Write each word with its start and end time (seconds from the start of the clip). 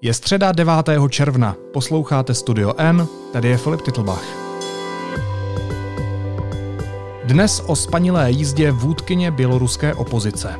Je 0.00 0.14
středa 0.14 0.52
9. 0.52 0.74
června, 1.08 1.56
posloucháte 1.72 2.34
Studio 2.34 2.74
N, 2.78 3.06
tady 3.32 3.48
je 3.48 3.56
Filip 3.56 3.82
Titlbach. 3.82 4.24
Dnes 7.24 7.62
o 7.66 7.76
spanilé 7.76 8.30
jízdě 8.30 8.70
vůdkyně 8.70 9.30
běloruské 9.30 9.94
opozice. 9.94 10.54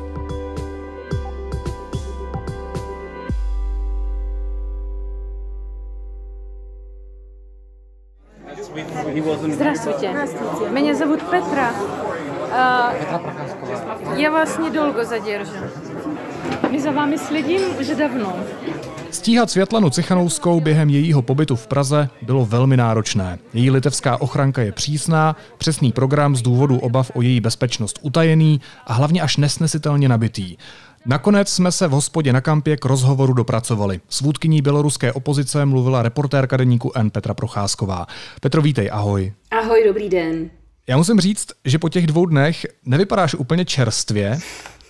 Здравствуйте. 9.47 10.09
Здравствуйте. 10.09 10.69
Меня 10.71 10.93
зовут 10.93 11.19
Петра. 11.29 11.71
Я 14.15 14.31
вас 14.31 14.57
недолго 14.57 15.05
задержу. 15.05 15.51
My 16.69 16.81
za 16.81 16.91
vámi 16.91 17.17
sledím 17.17 17.61
už 17.79 17.87
dávno. 17.87 18.33
Stíhat 19.18 19.50
Světlanu 19.50 19.90
Cichanouskou 19.90 20.60
během 20.60 20.90
jejího 20.90 21.22
pobytu 21.22 21.56
v 21.56 21.66
Praze 21.66 22.08
bylo 22.22 22.46
velmi 22.46 22.76
náročné. 22.76 23.38
Její 23.54 23.70
litevská 23.70 24.20
ochranka 24.20 24.62
je 24.62 24.72
přísná, 24.72 25.36
přesný 25.58 25.92
program 25.92 26.36
z 26.36 26.42
důvodu 26.42 26.78
obav 26.78 27.10
o 27.14 27.22
její 27.22 27.40
bezpečnost 27.40 27.98
utajený 28.02 28.60
a 28.86 28.92
hlavně 28.92 29.22
až 29.22 29.36
nesnesitelně 29.36 30.08
nabitý. 30.08 30.56
Nakonec 31.06 31.48
jsme 31.48 31.72
se 31.72 31.88
v 31.88 31.90
hospodě 31.90 32.32
na 32.32 32.40
kampě 32.40 32.76
k 32.76 32.84
rozhovoru 32.84 33.32
dopracovali. 33.32 34.00
S 34.08 34.20
vůdkyní 34.20 34.62
běloruské 34.62 35.12
opozice 35.12 35.64
mluvila 35.64 36.02
reportérka 36.02 36.56
deníku 36.56 36.92
N 36.94 37.10
Petra 37.10 37.34
Procházková. 37.34 38.06
Petro, 38.40 38.62
vítej, 38.62 38.90
ahoj. 38.92 39.32
Ahoj, 39.50 39.84
dobrý 39.86 40.08
den. 40.08 40.50
Já 40.86 40.96
musím 40.96 41.20
říct, 41.20 41.46
že 41.64 41.78
po 41.78 41.88
těch 41.88 42.06
dvou 42.06 42.26
dnech 42.26 42.66
nevypadáš 42.84 43.34
úplně 43.34 43.64
čerstvě. 43.64 44.38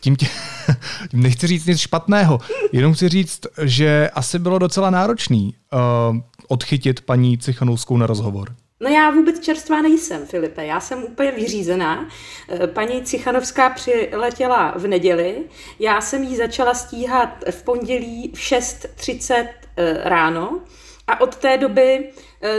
Tím, 0.01 0.16
tě, 0.16 0.27
tím 1.11 1.23
nechci 1.23 1.47
říct 1.47 1.66
nic 1.66 1.79
špatného, 1.79 2.41
jenom 2.73 2.95
chci 2.95 3.09
říct, 3.09 3.41
že 3.62 4.11
asi 4.15 4.38
bylo 4.38 4.59
docela 4.59 4.91
náročný 4.91 5.55
uh, 5.73 6.19
odchytit 6.48 7.01
paní 7.01 7.38
Cichanouskou 7.38 7.96
na 7.96 8.07
rozhovor. 8.07 8.54
No 8.80 8.91
já 8.91 9.10
vůbec 9.10 9.41
čerstvá 9.41 9.82
nejsem, 9.82 10.26
Filipe, 10.26 10.66
já 10.66 10.80
jsem 10.80 11.04
úplně 11.04 11.30
vyřízená. 11.30 12.09
Eh, 12.49 12.66
paní 12.66 13.02
Cichanovská 13.02 13.71
přiletěla 13.71 14.74
v 14.76 14.87
neděli, 14.87 15.37
já 15.79 16.01
jsem 16.01 16.23
ji 16.23 16.37
začala 16.37 16.74
stíhat 16.74 17.45
v 17.51 17.63
pondělí 17.63 18.32
v 18.35 18.38
6.30 18.38 19.49
eh, 19.76 20.01
ráno 20.04 20.60
a 21.07 21.21
od 21.21 21.37
té 21.37 21.59
doby 21.59 22.10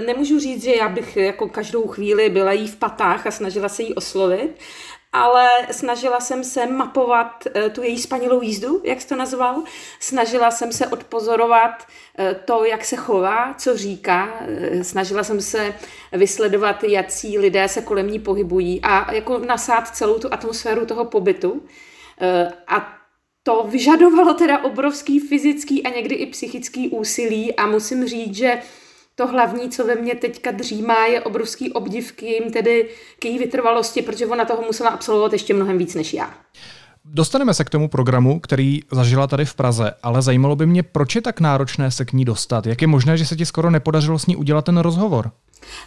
nemůžu 0.05 0.39
říct, 0.39 0.63
že 0.63 0.75
já 0.75 0.89
bych 0.89 1.17
jako 1.17 1.49
každou 1.49 1.87
chvíli 1.87 2.29
byla 2.29 2.51
jí 2.51 2.67
v 2.67 2.75
patách 2.75 3.27
a 3.27 3.31
snažila 3.31 3.69
se 3.69 3.83
jí 3.83 3.95
oslovit, 3.95 4.59
ale 5.13 5.49
snažila 5.71 6.19
jsem 6.19 6.43
se 6.43 6.67
mapovat 6.67 7.43
eh, 7.53 7.69
tu 7.69 7.83
její 7.83 7.99
spanilou 7.99 8.41
jízdu, 8.41 8.81
jak 8.83 9.01
jsi 9.01 9.07
to 9.07 9.15
nazval. 9.15 9.63
Snažila 9.99 10.51
jsem 10.51 10.71
se 10.71 10.87
odpozorovat 10.87 11.87
eh, 12.17 12.35
to, 12.45 12.65
jak 12.65 12.85
se 12.85 12.95
chová, 12.95 13.53
co 13.53 13.77
říká. 13.77 14.29
Eh, 14.41 14.83
snažila 14.83 15.23
jsem 15.23 15.41
se 15.41 15.73
vysledovat, 16.11 16.83
jaký 16.83 17.39
lidé 17.39 17.67
se 17.67 17.81
kolem 17.81 18.09
ní 18.09 18.19
pohybují 18.19 18.81
a 18.81 19.13
jako 19.13 19.39
nasát 19.39 19.87
celou 19.95 20.19
tu 20.19 20.33
atmosféru 20.33 20.85
toho 20.85 21.05
pobytu. 21.05 21.63
A 22.67 22.99
to 23.43 23.63
vyžadovalo 23.69 24.33
teda 24.33 24.63
obrovský 24.63 25.19
fyzický 25.19 25.83
a 25.83 25.89
někdy 25.89 26.15
i 26.15 26.25
psychický 26.25 26.89
úsilí 26.89 27.55
a 27.55 27.67
musím 27.67 28.07
říct, 28.07 28.35
že 28.35 28.61
to 29.19 29.27
hlavní, 29.27 29.69
co 29.69 29.85
ve 29.85 29.95
mně 29.95 30.15
teďka 30.15 30.51
dřímá, 30.51 31.05
je 31.05 31.21
obrovský 31.21 31.73
obdiv 31.73 32.11
k 32.11 32.23
jim, 32.23 32.51
tedy 32.51 32.89
k 33.19 33.25
její 33.25 33.39
vytrvalosti, 33.39 34.01
protože 34.01 34.25
ona 34.25 34.45
toho 34.45 34.61
musela 34.61 34.89
absolvovat 34.89 35.33
ještě 35.33 35.53
mnohem 35.53 35.77
víc 35.77 35.95
než 35.95 36.13
já. 36.13 36.33
Dostaneme 37.05 37.53
se 37.53 37.63
k 37.63 37.69
tomu 37.69 37.87
programu, 37.87 38.39
který 38.39 38.81
zažila 38.91 39.27
tady 39.27 39.45
v 39.45 39.53
Praze, 39.53 39.91
ale 40.03 40.21
zajímalo 40.21 40.55
by 40.55 40.65
mě, 40.65 40.83
proč 40.83 41.15
je 41.15 41.21
tak 41.21 41.39
náročné 41.39 41.91
se 41.91 42.05
k 42.05 42.13
ní 42.13 42.25
dostat. 42.25 42.65
Jak 42.67 42.81
je 42.81 42.87
možné, 42.87 43.17
že 43.17 43.25
se 43.25 43.35
ti 43.35 43.45
skoro 43.45 43.69
nepodařilo 43.69 44.19
s 44.19 44.25
ní 44.25 44.35
udělat 44.35 44.65
ten 44.65 44.77
rozhovor? 44.77 45.31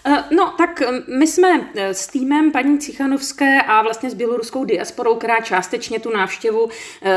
Eh, 0.05 0.25
no, 0.31 0.55
tak 0.59 0.83
eh, 0.83 1.03
my 1.19 1.27
jsme 1.27 1.61
eh, 1.75 1.95
s 1.95 2.07
týmem 2.07 2.53
paní 2.53 2.79
Cichanovské 2.79 3.63
a 3.63 3.83
vlastně 3.83 4.11
s 4.11 4.15
běloruskou 4.15 4.65
diasporou, 4.65 5.15
která 5.15 5.41
částečně 5.41 6.01
tu 6.01 6.11
návštěvu 6.11 6.69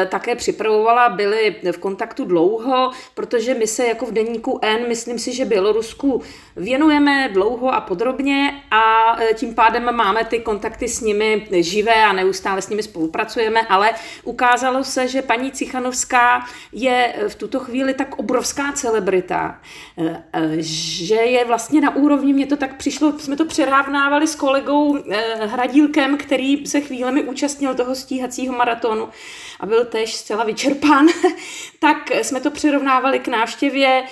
také 0.09 0.35
připravovala, 0.35 1.09
byli 1.09 1.55
v 1.71 1.77
kontaktu 1.77 2.25
dlouho, 2.25 2.91
protože 3.13 3.53
my 3.53 3.67
se 3.67 3.85
jako 3.87 4.05
v 4.05 4.11
denníku 4.11 4.59
N, 4.61 4.87
myslím 4.87 5.19
si, 5.19 5.33
že 5.33 5.45
Bělorusku 5.45 6.21
věnujeme 6.55 7.29
dlouho 7.33 7.73
a 7.73 7.81
podrobně 7.81 8.63
a 8.71 9.15
tím 9.33 9.55
pádem 9.55 9.95
máme 9.95 10.25
ty 10.25 10.39
kontakty 10.39 10.87
s 10.87 11.01
nimi 11.01 11.47
živé 11.51 12.05
a 12.05 12.13
neustále 12.13 12.61
s 12.61 12.69
nimi 12.69 12.83
spolupracujeme, 12.83 13.61
ale 13.61 13.91
ukázalo 14.23 14.83
se, 14.83 15.07
že 15.07 15.21
paní 15.21 15.51
Cichanovská 15.51 16.45
je 16.71 17.15
v 17.27 17.35
tuto 17.35 17.59
chvíli 17.59 17.93
tak 17.93 18.19
obrovská 18.19 18.71
celebrita, 18.71 19.61
že 20.57 21.15
je 21.15 21.45
vlastně 21.45 21.81
na 21.81 21.95
úrovni 21.95 22.33
mě 22.33 22.44
to 22.45 22.57
tak 22.57 22.77
přišlo, 22.77 23.19
jsme 23.19 23.35
to 23.35 23.45
přerávnávali 23.45 24.27
s 24.27 24.35
kolegou 24.35 24.97
eh, 24.97 25.45
Hradílkem, 25.45 26.17
který 26.17 26.65
se 26.67 26.81
chvílemi 26.81 27.23
účastnil 27.23 27.75
toho 27.75 27.95
stíhacího 27.95 28.57
maratonu 28.57 29.09
a 29.59 29.65
byl 29.65 29.85
tež 29.85 30.15
zcela 30.15 30.43
vyčerpán, 30.43 31.07
tak 31.79 32.11
jsme 32.11 32.39
to 32.39 32.51
přirovnávali 32.51 33.19
k 33.19 33.27
návštěvě 33.27 34.03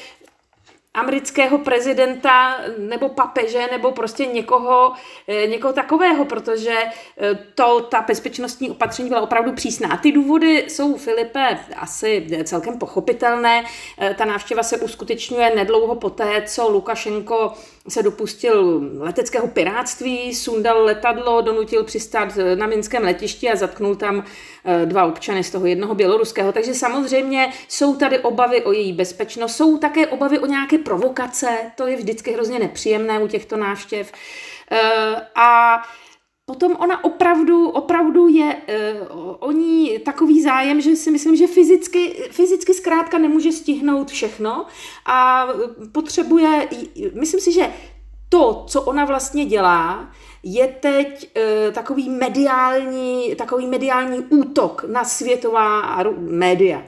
amerického 0.94 1.58
prezidenta 1.58 2.58
nebo 2.78 3.10
papeže 3.10 3.68
nebo 3.72 3.92
prostě 3.92 4.26
někoho, 4.26 4.94
eh, 5.28 5.48
někoho 5.48 5.74
takového, 5.74 6.26
protože 6.26 6.76
eh, 7.18 7.40
to, 7.56 7.82
ta 7.82 8.02
bezpečnostní 8.02 8.72
opatření 8.72 9.10
byla 9.10 9.22
opravdu 9.22 9.52
přísná. 9.52 9.98
Ty 9.98 10.12
důvody 10.12 10.66
jsou, 10.68 10.98
Filipe, 10.98 11.60
asi 11.78 12.28
celkem 12.44 12.78
pochopitelné. 12.78 13.64
Eh, 13.98 14.16
ta 14.18 14.26
návštěva 14.26 14.64
se 14.64 14.78
uskutečňuje 14.78 15.56
nedlouho 15.56 15.96
poté, 15.96 16.44
co 16.46 16.70
Lukašenko 16.70 17.54
se 17.88 18.04
dopustil 18.04 18.82
leteckého 19.00 19.48
piráctví, 19.48 20.36
sundal 20.36 20.84
letadlo, 20.84 21.42
donutil 21.42 21.84
přistát 21.84 22.38
na 22.56 22.68
minském 22.68 23.04
letišti 23.04 23.50
a 23.50 23.56
zatknul 23.56 23.96
tam 23.96 24.24
dva 24.86 25.06
občany 25.06 25.44
z 25.44 25.52
toho 25.52 25.66
jednoho 25.66 25.96
běloruského. 25.96 26.52
Takže 26.52 26.74
samozřejmě 26.74 27.50
jsou 27.68 27.96
tady 27.96 28.20
obavy 28.20 28.62
o 28.62 28.72
její 28.72 28.94
bezpečnost, 28.94 29.56
jsou 29.56 29.78
také 29.78 30.08
obavy 30.08 30.40
o 30.40 30.46
nějaké 30.46 30.78
provokace, 30.84 31.72
to 31.76 31.88
je 31.88 31.98
vždycky 31.98 32.32
hrozně 32.32 32.60
nepříjemné 32.60 33.20
u 33.20 33.28
těchto 33.28 33.58
návštěv. 33.58 34.12
Eh, 34.72 35.28
a 35.36 35.82
Potom 36.46 36.76
ona 36.80 37.04
opravdu, 37.04 37.70
opravdu 37.70 38.28
je 38.28 38.56
uh, 38.56 39.36
o 39.40 39.52
ní 39.52 40.00
takový 40.00 40.42
zájem, 40.42 40.82
že 40.82 40.96
si 40.96 41.12
myslím, 41.12 41.36
že 41.36 41.48
fyzicky, 41.48 42.30
fyzicky 42.32 42.74
zkrátka 42.74 43.18
nemůže 43.18 43.52
stihnout 43.52 44.12
všechno 44.12 44.66
a 45.06 45.48
potřebuje, 45.92 46.70
myslím 47.14 47.40
si, 47.40 47.52
že 47.52 47.74
to, 48.30 48.64
co 48.68 48.82
ona 48.82 49.06
vlastně 49.06 49.46
dělá, 49.46 50.12
je 50.44 50.68
teď 50.68 51.38
uh, 51.38 51.74
takový 51.74 52.10
mediální, 52.10 53.36
takový 53.36 53.68
mediální 53.68 54.20
útok 54.20 54.86
na 54.88 55.04
světová 55.04 56.04
média. 56.18 56.84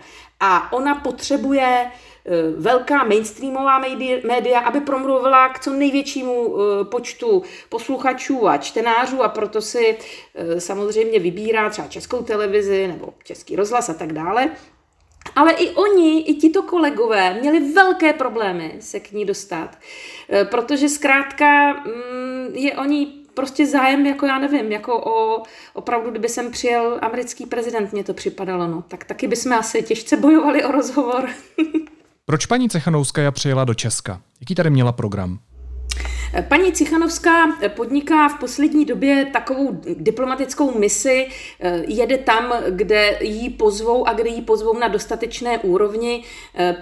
A 0.48 0.74
ona 0.74 0.96
potřebuje 0.96 1.92
Eh, 2.28 2.52
velká 2.58 3.04
mainstreamová 3.04 3.80
média, 4.28 4.60
aby 4.60 4.82
promluvila 4.82 5.50
k 5.50 5.60
co 5.60 5.74
největšímu 5.74 6.56
eh, 6.56 6.86
počtu 6.86 7.44
posluchačů 7.70 8.48
a 8.48 8.58
čtenářů 8.58 9.24
a 9.24 9.30
proto 9.30 9.62
si 9.62 9.98
eh, 10.36 10.62
samozřejmě 10.62 11.20
vybírá 11.20 11.70
třeba 11.70 11.88
českou 11.88 12.24
televizi 12.24 12.88
nebo 12.88 13.14
český 13.24 13.56
rozhlas 13.56 13.90
a 13.90 13.94
tak 13.94 14.14
dále. 14.14 14.52
Ale 15.36 15.54
i 15.54 15.70
oni, 15.70 16.22
i 16.22 16.34
tito 16.34 16.64
kolegové 16.64 17.34
měli 17.34 17.74
velké 17.74 18.14
problémy 18.14 18.76
se 18.80 19.00
k 19.00 19.12
ní 19.12 19.26
dostat, 19.26 19.78
protože 20.50 20.90
zkrátka 20.90 21.74
mm, 21.74 22.52
je 22.54 22.74
oni 22.74 23.25
prostě 23.36 23.66
zájem, 23.66 24.06
jako 24.06 24.26
já 24.26 24.40
nevím, 24.40 24.72
jako 24.72 25.04
o, 25.06 25.44
opravdu, 25.74 26.12
kdyby 26.12 26.30
sem 26.30 26.52
přijel 26.52 27.00
americký 27.02 27.46
prezident, 27.46 27.94
mě 27.94 28.04
to 28.04 28.14
připadalo, 28.14 28.68
no, 28.68 28.84
tak 28.88 29.04
taky 29.04 29.28
bychom 29.28 29.54
asi 29.54 29.84
těžce 29.84 30.18
bojovali 30.18 30.64
o 30.64 30.72
rozhovor. 30.72 31.30
Proč 32.26 32.46
paní 32.46 32.70
Cechanovská 32.70 33.32
přijela 33.32 33.66
do 33.66 33.74
Česka? 33.74 34.22
Jaký 34.42 34.56
tady 34.56 34.70
měla 34.70 34.92
program? 34.92 35.40
Paní 36.48 36.72
Cichanovská 36.72 37.32
podniká 37.68 38.30
v 38.30 38.40
poslední 38.40 38.86
době 38.86 39.26
takovou 39.34 39.82
diplomatickou 39.96 40.80
misi, 40.80 41.28
jede 41.88 42.18
tam, 42.18 42.54
kde 42.70 43.18
jí 43.22 43.50
pozvou 43.50 44.08
a 44.08 44.14
kde 44.14 44.30
jí 44.30 44.42
pozvou 44.42 44.80
na 44.80 44.88
dostatečné 44.88 45.58
úrovni, 45.58 46.24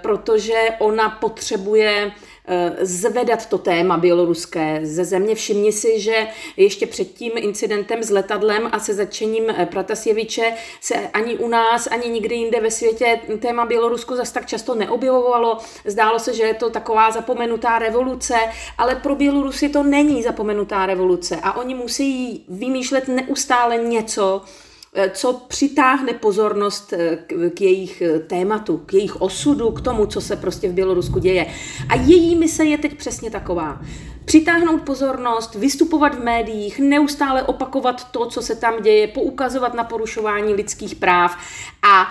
protože 0.01 0.53
ona 0.79 1.09
potřebuje 1.09 2.11
Eh, 2.11 2.32
zvedat 2.81 3.45
to 3.45 3.57
téma 3.57 3.97
běloruské 3.97 4.79
ze 4.83 5.05
země. 5.05 5.35
Všimni 5.35 5.71
si, 5.71 5.99
že 5.99 6.27
ještě 6.57 6.87
před 6.87 7.13
tím 7.13 7.31
incidentem 7.35 8.03
s 8.03 8.09
letadlem 8.09 8.69
a 8.71 8.79
se 8.79 8.93
začením 8.93 9.49
eh, 9.49 9.65
Pratasjeviče 9.65 10.53
se 10.81 10.95
ani 10.95 11.37
u 11.37 11.47
nás, 11.47 11.87
ani 11.87 12.09
nikdy 12.09 12.35
jinde 12.35 12.61
ve 12.61 12.71
světě 12.71 13.19
téma 13.39 13.65
Bělorusku 13.65 14.15
zas 14.15 14.31
tak 14.31 14.45
často 14.45 14.75
neobjevovalo. 14.75 15.57
Zdálo 15.85 16.19
se, 16.19 16.33
že 16.33 16.43
je 16.43 16.53
to 16.53 16.69
taková 16.69 17.11
zapomenutá 17.11 17.79
revoluce, 17.79 18.35
ale 18.77 18.95
pro 18.95 19.15
Bělorusy 19.15 19.69
to 19.69 19.83
není 19.83 20.23
zapomenutá 20.23 20.85
revoluce 20.85 21.39
a 21.43 21.57
oni 21.57 21.75
musí 21.75 22.43
vymýšlet 22.47 23.07
neustále 23.07 23.77
něco, 23.77 24.41
eh, 24.45 24.72
co 25.13 25.33
přitáhne 25.33 26.13
pozornost 26.13 26.93
eh, 26.93 27.17
k 27.49 27.61
jejich 27.61 28.01
eh, 28.01 28.19
tématu, 28.19 28.77
k 28.77 28.93
jejich 28.93 29.21
osudu, 29.21 29.71
k 29.71 29.81
tomu, 29.81 30.05
co 30.05 30.21
se 30.21 30.35
prostě 30.35 30.69
v 30.69 30.73
Bělorusku 30.73 31.19
děje. 31.19 31.45
A 31.89 31.95
její 31.95 32.35
mise 32.35 32.65
je 32.65 32.77
teď 32.77 32.97
přesně 32.97 33.31
taková. 33.31 33.81
Přitáhnout 34.25 34.81
pozornost, 34.81 35.55
vystupovat 35.55 36.15
v 36.15 36.23
médiích, 36.23 36.79
neustále 36.79 37.43
opakovat 37.43 38.11
to, 38.11 38.25
co 38.25 38.41
se 38.41 38.55
tam 38.55 38.81
děje, 38.81 39.07
poukazovat 39.07 39.73
na 39.73 39.83
porušování 39.83 40.53
lidských 40.53 40.95
práv 40.95 41.37
a 41.83 42.07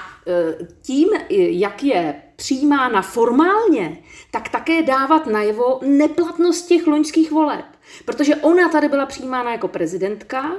tím, 0.83 1.09
jak 1.31 1.83
je 1.83 2.15
přijímána 2.37 3.03
formálně, 3.03 3.99
tak 4.31 4.49
také 4.49 4.83
dávat 4.83 5.27
najevo 5.27 5.81
neplatnost 5.83 6.69
těch 6.69 6.87
loňských 6.87 7.31
voleb. 7.31 7.65
Protože 8.05 8.37
ona 8.37 8.69
tady 8.69 8.89
byla 8.89 9.07
přijímána 9.07 9.53
jako 9.53 9.69
prezidentka, 9.69 10.53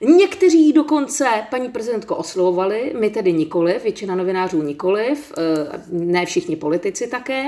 někteří 0.00 0.72
dokonce 0.72 1.26
paní 1.50 1.68
prezidentko 1.68 2.16
oslovovali, 2.16 2.92
my 2.98 3.10
tedy 3.10 3.32
nikoliv, 3.32 3.82
většina 3.82 4.14
novinářů 4.14 4.62
nikoliv, 4.62 5.32
eh, 5.38 5.82
ne 5.90 6.26
všichni 6.26 6.56
politici 6.56 7.06
také. 7.06 7.44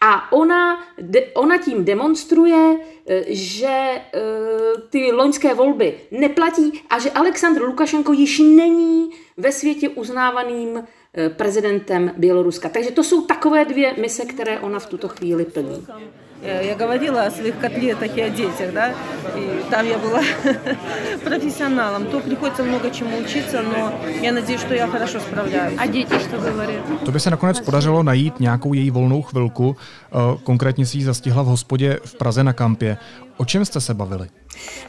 A 0.00 0.32
ona, 0.32 0.84
ona 1.34 1.58
tím 1.58 1.84
demonstruje, 1.84 2.76
eh, 3.06 3.24
že 3.28 3.66
eh, 3.68 4.00
ty 4.90 5.12
loňské 5.12 5.54
volby 5.54 5.94
neplatí 6.10 6.82
a 6.90 6.98
že 6.98 7.10
Aleksandr 7.10 7.62
Lukašenko 7.62 8.12
již 8.12 8.38
není 8.38 9.10
ve 9.36 9.52
světě 9.52 9.88
uznávaným 9.88 10.84
prezidentem 11.36 12.12
Běloruska. 12.16 12.68
Takže 12.68 12.90
to 12.90 13.04
jsou 13.04 13.22
takové 13.22 13.64
dvě 13.64 13.94
mise, 14.00 14.24
které 14.24 14.60
ona 14.60 14.78
v 14.78 14.86
tuto 14.86 15.08
chvíli 15.08 15.44
plní. 15.44 15.86
Я 16.43 16.75
говорила 16.75 17.25
о 17.25 17.31
своих 17.31 17.57
котлетах 17.59 18.15
и 18.15 18.21
о 18.21 18.29
детях, 18.29 18.71
да, 18.71 18.93
и 19.35 19.63
там 19.71 19.87
я 19.87 19.97
была 19.97 20.21
профессионалом. 21.23 22.05
То 22.05 22.19
приходится 22.19 22.63
много 22.63 22.91
чему 22.91 23.17
учиться, 23.17 23.63
но 23.63 23.91
я 24.21 24.31
надеюсь, 24.31 24.61
что 24.61 24.75
я 24.75 24.87
хорошо 24.87 25.19
справляюсь. 25.19 25.79
А 25.79 25.87
дети 25.87 26.13
что 26.19 26.37
говорят? 26.37 27.05
To 27.05 27.11
by 27.11 27.19
se 27.19 27.29
nakonec 27.29 27.59
podařilo 27.59 28.03
najít 28.03 28.39
nějakou 28.39 28.73
její 28.73 28.91
volnou 28.91 29.21
chvilku. 29.21 29.75
Konkrétně 30.43 30.85
si 30.85 30.97
ji 30.97 31.03
zastihla 31.03 31.43
v 31.43 31.45
hospodě 31.45 31.99
v 32.05 32.15
Praze 32.15 32.43
na 32.43 32.53
kampě. 32.53 32.97
O 33.37 33.45
čem 33.45 33.65
jste 33.65 33.81
se 33.81 33.93
bavili? 33.93 34.27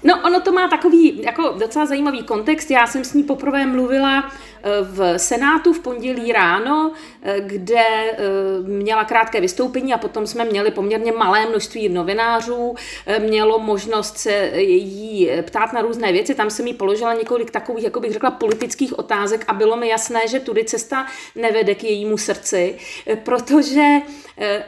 No, 0.05 0.15
ono 0.27 0.41
to 0.41 0.53
má 0.53 0.69
takový 0.69 1.23
jako 1.23 1.55
docela 1.59 1.87
zajímavý 1.87 2.23
kontext. 2.23 2.71
Já 2.71 2.87
jsem 2.87 3.05
s 3.05 3.15
ní 3.15 3.23
poprvé 3.23 3.67
mluvila 3.67 4.25
eh, 4.25 4.52
v 4.84 5.20
Senátu 5.20 5.74
v 5.74 5.80
pondělí 5.80 6.32
ráno, 6.32 6.92
eh, 7.22 7.42
kde 7.42 7.84
eh, 7.86 8.18
měla 8.62 9.04
krátké 9.04 9.42
vystoupení 9.42 9.94
a 9.94 9.98
potom 9.98 10.28
jsme 10.28 10.46
měli 10.46 10.72
poměrně 10.72 11.12
malé 11.12 11.46
množství 11.46 11.90
novinářů, 11.90 12.76
mělo 13.20 13.60
možnost 13.60 14.18
se 14.18 14.52
jí 14.56 15.30
ptát 15.42 15.74
na 15.74 15.82
různé 15.82 16.12
věci. 16.12 16.36
Tam 16.36 16.50
jsem 16.50 16.68
jí 16.68 16.74
položila 16.74 17.14
několik 17.14 17.52
takových, 17.52 17.84
jako 17.84 18.00
bych 18.00 18.14
řekla, 18.14 18.32
politických 18.32 19.00
otázek 19.00 19.46
a 19.48 19.54
bylo 19.54 19.78
mi 19.78 19.88
jasné, 19.88 20.28
že 20.28 20.40
tudy 20.40 20.64
cesta 20.64 21.08
nevede 21.36 21.76
k 21.76 21.84
jejímu 21.84 22.18
srdci, 22.18 22.76
protože 23.24 23.88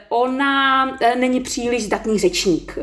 ona 0.10 0.86
není 1.16 1.42
příliš 1.42 1.84
zdatný 1.84 2.20
řečník. 2.20 2.78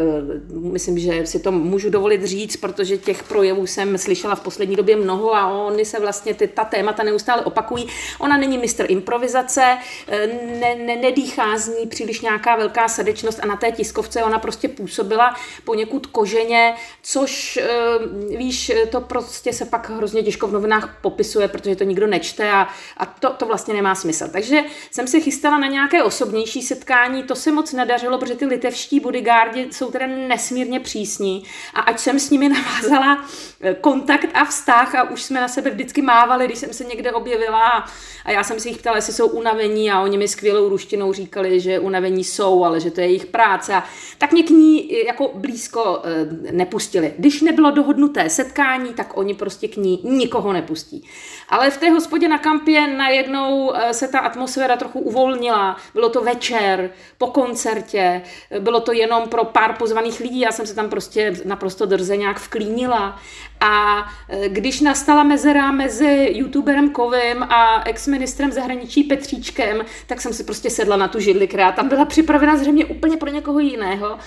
Myslím, 0.50 0.98
že 0.98 1.26
si 1.26 1.40
to 1.40 1.52
můžu 1.52 1.90
dovolit 1.90 2.02
dovolit 2.02 2.24
říct, 2.24 2.56
protože 2.56 2.98
těch 2.98 3.22
projevů 3.22 3.66
jsem 3.66 3.98
slyšela 3.98 4.34
v 4.34 4.40
poslední 4.40 4.76
době 4.76 4.96
mnoho 4.96 5.34
a 5.34 5.66
oni 5.66 5.84
se 5.84 6.00
vlastně 6.00 6.34
ty, 6.34 6.46
ta 6.46 6.64
témata 6.64 7.01
neustále 7.04 7.42
opakují. 7.42 7.86
Ona 8.18 8.36
není 8.36 8.58
mistr 8.58 8.86
improvizace, 8.88 9.78
eh, 10.08 10.26
ne, 10.60 10.74
ne, 10.74 10.96
nedýchá 10.96 11.58
z 11.58 11.68
ní 11.68 11.86
příliš 11.86 12.20
nějaká 12.20 12.56
velká 12.56 12.88
srdečnost 12.88 13.40
a 13.42 13.46
na 13.46 13.56
té 13.56 13.72
tiskovce 13.72 14.22
ona 14.24 14.38
prostě 14.38 14.68
působila 14.68 15.36
poněkud 15.64 16.06
koženě, 16.06 16.74
což 17.02 17.56
eh, 17.56 18.36
víš, 18.36 18.72
to 18.90 19.00
prostě 19.00 19.52
se 19.52 19.64
pak 19.64 19.90
hrozně 19.90 20.22
těžko 20.22 20.46
v 20.46 20.52
novinách 20.52 20.98
popisuje, 21.00 21.48
protože 21.48 21.76
to 21.76 21.84
nikdo 21.84 22.06
nečte 22.06 22.50
a, 22.50 22.68
a 22.96 23.06
to, 23.06 23.30
to 23.30 23.46
vlastně 23.46 23.74
nemá 23.74 23.94
smysl. 23.94 24.28
Takže 24.32 24.62
jsem 24.90 25.06
se 25.06 25.20
chystala 25.20 25.58
na 25.58 25.66
nějaké 25.66 26.02
osobnější 26.02 26.62
setkání, 26.62 27.22
to 27.22 27.34
se 27.34 27.52
moc 27.52 27.72
nedařilo, 27.72 28.18
protože 28.18 28.34
ty 28.34 28.46
litevští 28.46 29.00
bodyguardi 29.00 29.68
jsou 29.70 29.90
teda 29.90 30.06
nesmírně 30.06 30.80
přísní 30.80 31.44
a 31.74 31.80
ať 31.80 31.98
jsem 31.98 32.18
s 32.18 32.30
nimi 32.30 32.48
navázala 32.48 33.24
eh, 33.60 33.74
kontakt 33.74 34.28
a 34.34 34.44
vztah 34.44 34.94
a 34.94 35.02
už 35.02 35.22
jsme 35.22 35.40
na 35.40 35.48
sebe 35.48 35.70
vždycky 35.70 36.02
mávali, 36.02 36.46
když 36.46 36.58
jsem 36.58 36.72
se 36.72 36.84
někde 36.92 37.12
objevila 37.12 37.86
a 38.24 38.30
já 38.30 38.44
jsem 38.44 38.60
si 38.60 38.68
jich 38.68 38.78
ptala, 38.78 38.96
jestli 38.96 39.12
jsou 39.12 39.28
unavení 39.28 39.90
a 39.90 40.00
oni 40.00 40.18
mi 40.18 40.28
skvělou 40.28 40.68
ruštinou 40.68 41.12
říkali, 41.12 41.60
že 41.60 41.78
unavení 41.78 42.24
jsou, 42.24 42.64
ale 42.64 42.80
že 42.80 42.90
to 42.90 43.00
je 43.00 43.06
jejich 43.06 43.26
práce 43.26 43.74
a 43.74 43.84
tak 44.18 44.32
mě 44.32 44.42
k 44.42 44.50
ní 44.50 44.94
eh, 44.94 45.06
jako 45.06 45.30
blízko 45.34 46.02
eh, 46.04 46.52
nepustili. 46.52 47.14
Když 47.18 47.40
nebylo 47.40 47.70
dohodnuté 47.70 48.30
setkání, 48.30 48.94
tak 48.94 49.16
oni 49.16 49.34
prostě 49.34 49.68
k 49.68 49.76
ní 49.76 50.00
nikoho 50.04 50.52
nepustí. 50.52 51.08
Ale 51.48 51.70
v 51.70 51.76
té 51.76 51.90
hospodě 51.90 52.28
na 52.28 52.38
kampě 52.38 52.86
najednou 52.86 53.72
se 53.92 54.08
ta 54.08 54.18
atmosféra 54.18 54.76
trochu 54.76 55.00
uvolnila. 55.00 55.76
Bylo 55.94 56.08
to 56.08 56.20
večer, 56.20 56.90
po 57.18 57.26
koncertě, 57.26 58.22
bylo 58.58 58.80
to 58.80 58.92
jenom 58.92 59.28
pro 59.28 59.44
pár 59.44 59.76
pozvaných 59.76 60.20
lidí, 60.20 60.40
já 60.40 60.52
jsem 60.52 60.66
se 60.66 60.74
tam 60.74 60.88
prostě 60.88 61.32
naprosto 61.44 61.86
drze 61.86 62.16
nějak 62.16 62.40
vklínila. 62.40 63.18
A 63.60 64.04
když 64.48 64.80
nastala 64.80 65.22
mezera 65.22 65.72
mezi 65.72 66.28
youtuberem 66.32 66.81
Kovem 66.90 67.42
a 67.42 67.82
ex-ministrem 67.88 68.52
zahraničí 68.52 69.04
Petříčkem, 69.04 69.84
tak 70.06 70.20
jsem 70.20 70.32
si 70.32 70.44
prostě 70.44 70.70
sedla 70.70 70.96
na 70.96 71.08
tu 71.08 71.20
židli, 71.20 71.48
která 71.48 71.72
tam 71.72 71.88
byla 71.88 72.04
připravena 72.04 72.56
zřejmě 72.56 72.84
úplně 72.84 73.16
pro 73.16 73.30
někoho 73.30 73.58
jiného. 73.58 74.18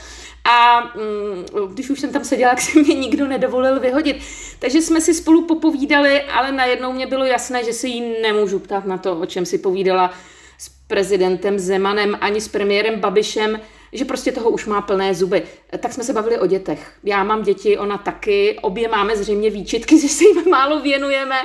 A 0.46 0.82
mm, 0.96 1.70
když 1.74 1.90
už 1.90 2.00
jsem 2.00 2.12
tam 2.12 2.24
seděla, 2.24 2.52
tak 2.52 2.62
se 2.62 2.80
mě 2.80 2.96
nikdo 2.96 3.28
nedovolil 3.28 3.80
vyhodit. 3.80 4.18
Takže 4.60 4.82
jsme 4.82 5.02
si 5.02 5.14
spolu 5.14 5.42
popovídali, 5.42 6.22
ale 6.22 6.52
najednou 6.52 6.94
mě 6.94 7.08
bylo 7.08 7.26
jasné, 7.26 7.64
že 7.64 7.74
se 7.74 7.88
jí 7.88 8.22
nemůžu 8.22 8.60
ptát 8.60 8.86
na 8.86 8.98
to, 8.98 9.20
o 9.20 9.26
čem 9.26 9.46
si 9.46 9.58
povídala 9.58 10.14
s 10.58 10.70
prezidentem 10.88 11.60
Zemanem 11.60 12.18
ani 12.22 12.42
s 12.42 12.48
premiérem 12.48 13.00
Babišem, 13.00 13.60
že 13.98 14.06
prostě 14.06 14.32
toho 14.32 14.50
už 14.50 14.66
má 14.66 14.82
plné 14.82 15.14
zuby. 15.14 15.44
Tak 15.80 15.94
jsme 15.94 16.04
se 16.04 16.14
bavili 16.14 16.40
o 16.40 16.46
dětech. 16.46 16.92
Já 17.04 17.24
mám 17.24 17.44
děti, 17.44 17.78
ona 17.78 17.98
taky, 17.98 18.60
obě 18.62 18.88
máme 18.88 19.18
zřejmě 19.18 19.50
výčitky, 19.50 20.00
že 20.02 20.08
se 20.08 20.24
jim 20.24 20.50
málo 20.50 20.80
věnujeme, 20.80 21.36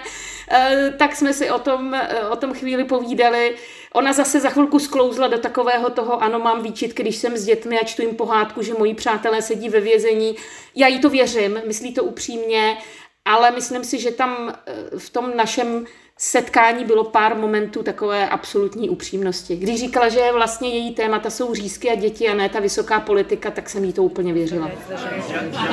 eh, 0.51 0.95
tak 0.99 1.17
jsme 1.17 1.33
si 1.33 1.51
o 1.51 1.59
tom, 1.59 1.95
eh, 1.95 2.29
o 2.29 2.37
tom 2.37 2.55
chvíli 2.55 2.85
povídali. 2.85 3.57
Ona 3.93 4.13
zase 4.13 4.41
za 4.41 4.51
chvilku 4.51 4.79
sklouzla 4.79 5.29
do 5.29 5.39
takového 5.39 5.91
toho, 5.91 6.23
ano, 6.23 6.39
mám 6.39 6.63
výčitky, 6.63 7.03
když 7.03 7.17
jsem 7.17 7.37
s 7.37 7.45
dětmi 7.45 7.79
a 7.81 7.85
čtu 7.85 8.03
jim 8.03 8.15
pohádku, 8.15 8.63
že 8.63 8.75
moji 8.75 8.95
přátelé 8.95 9.43
sedí 9.43 9.69
ve 9.69 9.81
vězení. 9.81 10.37
Já 10.75 10.87
jí 10.87 11.01
to 11.01 11.11
věřím, 11.11 11.61
myslí 11.67 11.95
to 11.95 12.05
upřímně, 12.05 12.77
ale 13.25 13.51
myslím 13.51 13.85
si, 13.85 13.99
že 13.99 14.11
tam 14.11 14.55
eh, 14.67 14.99
v 14.99 15.11
tom 15.11 15.37
našem 15.37 15.87
setkání 16.20 16.86
bylo 16.86 17.04
pár 17.04 17.38
momentů 17.38 17.84
takové 17.84 18.30
absolutní 18.30 18.90
upřímnosti. 18.90 19.56
Když 19.56 19.80
říkala, 19.80 20.10
že 20.10 20.32
vlastně 20.34 20.70
její 20.70 20.94
témata 20.94 21.30
jsou 21.30 21.54
řízky 21.54 21.90
a 21.90 21.96
děti 21.96 22.30
a 22.30 22.36
ne 22.36 22.50
ta 22.50 22.60
vysoká 22.60 23.00
politika, 23.00 23.52
tak 23.52 23.70
jsem 23.70 23.84
jí 23.84 23.94
to 23.94 24.04
úplně 24.04 24.34
věřila. 24.34 24.72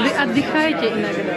Vy 0.02 0.10
отдыхаете 0.10 0.86
иногда? 0.86 1.32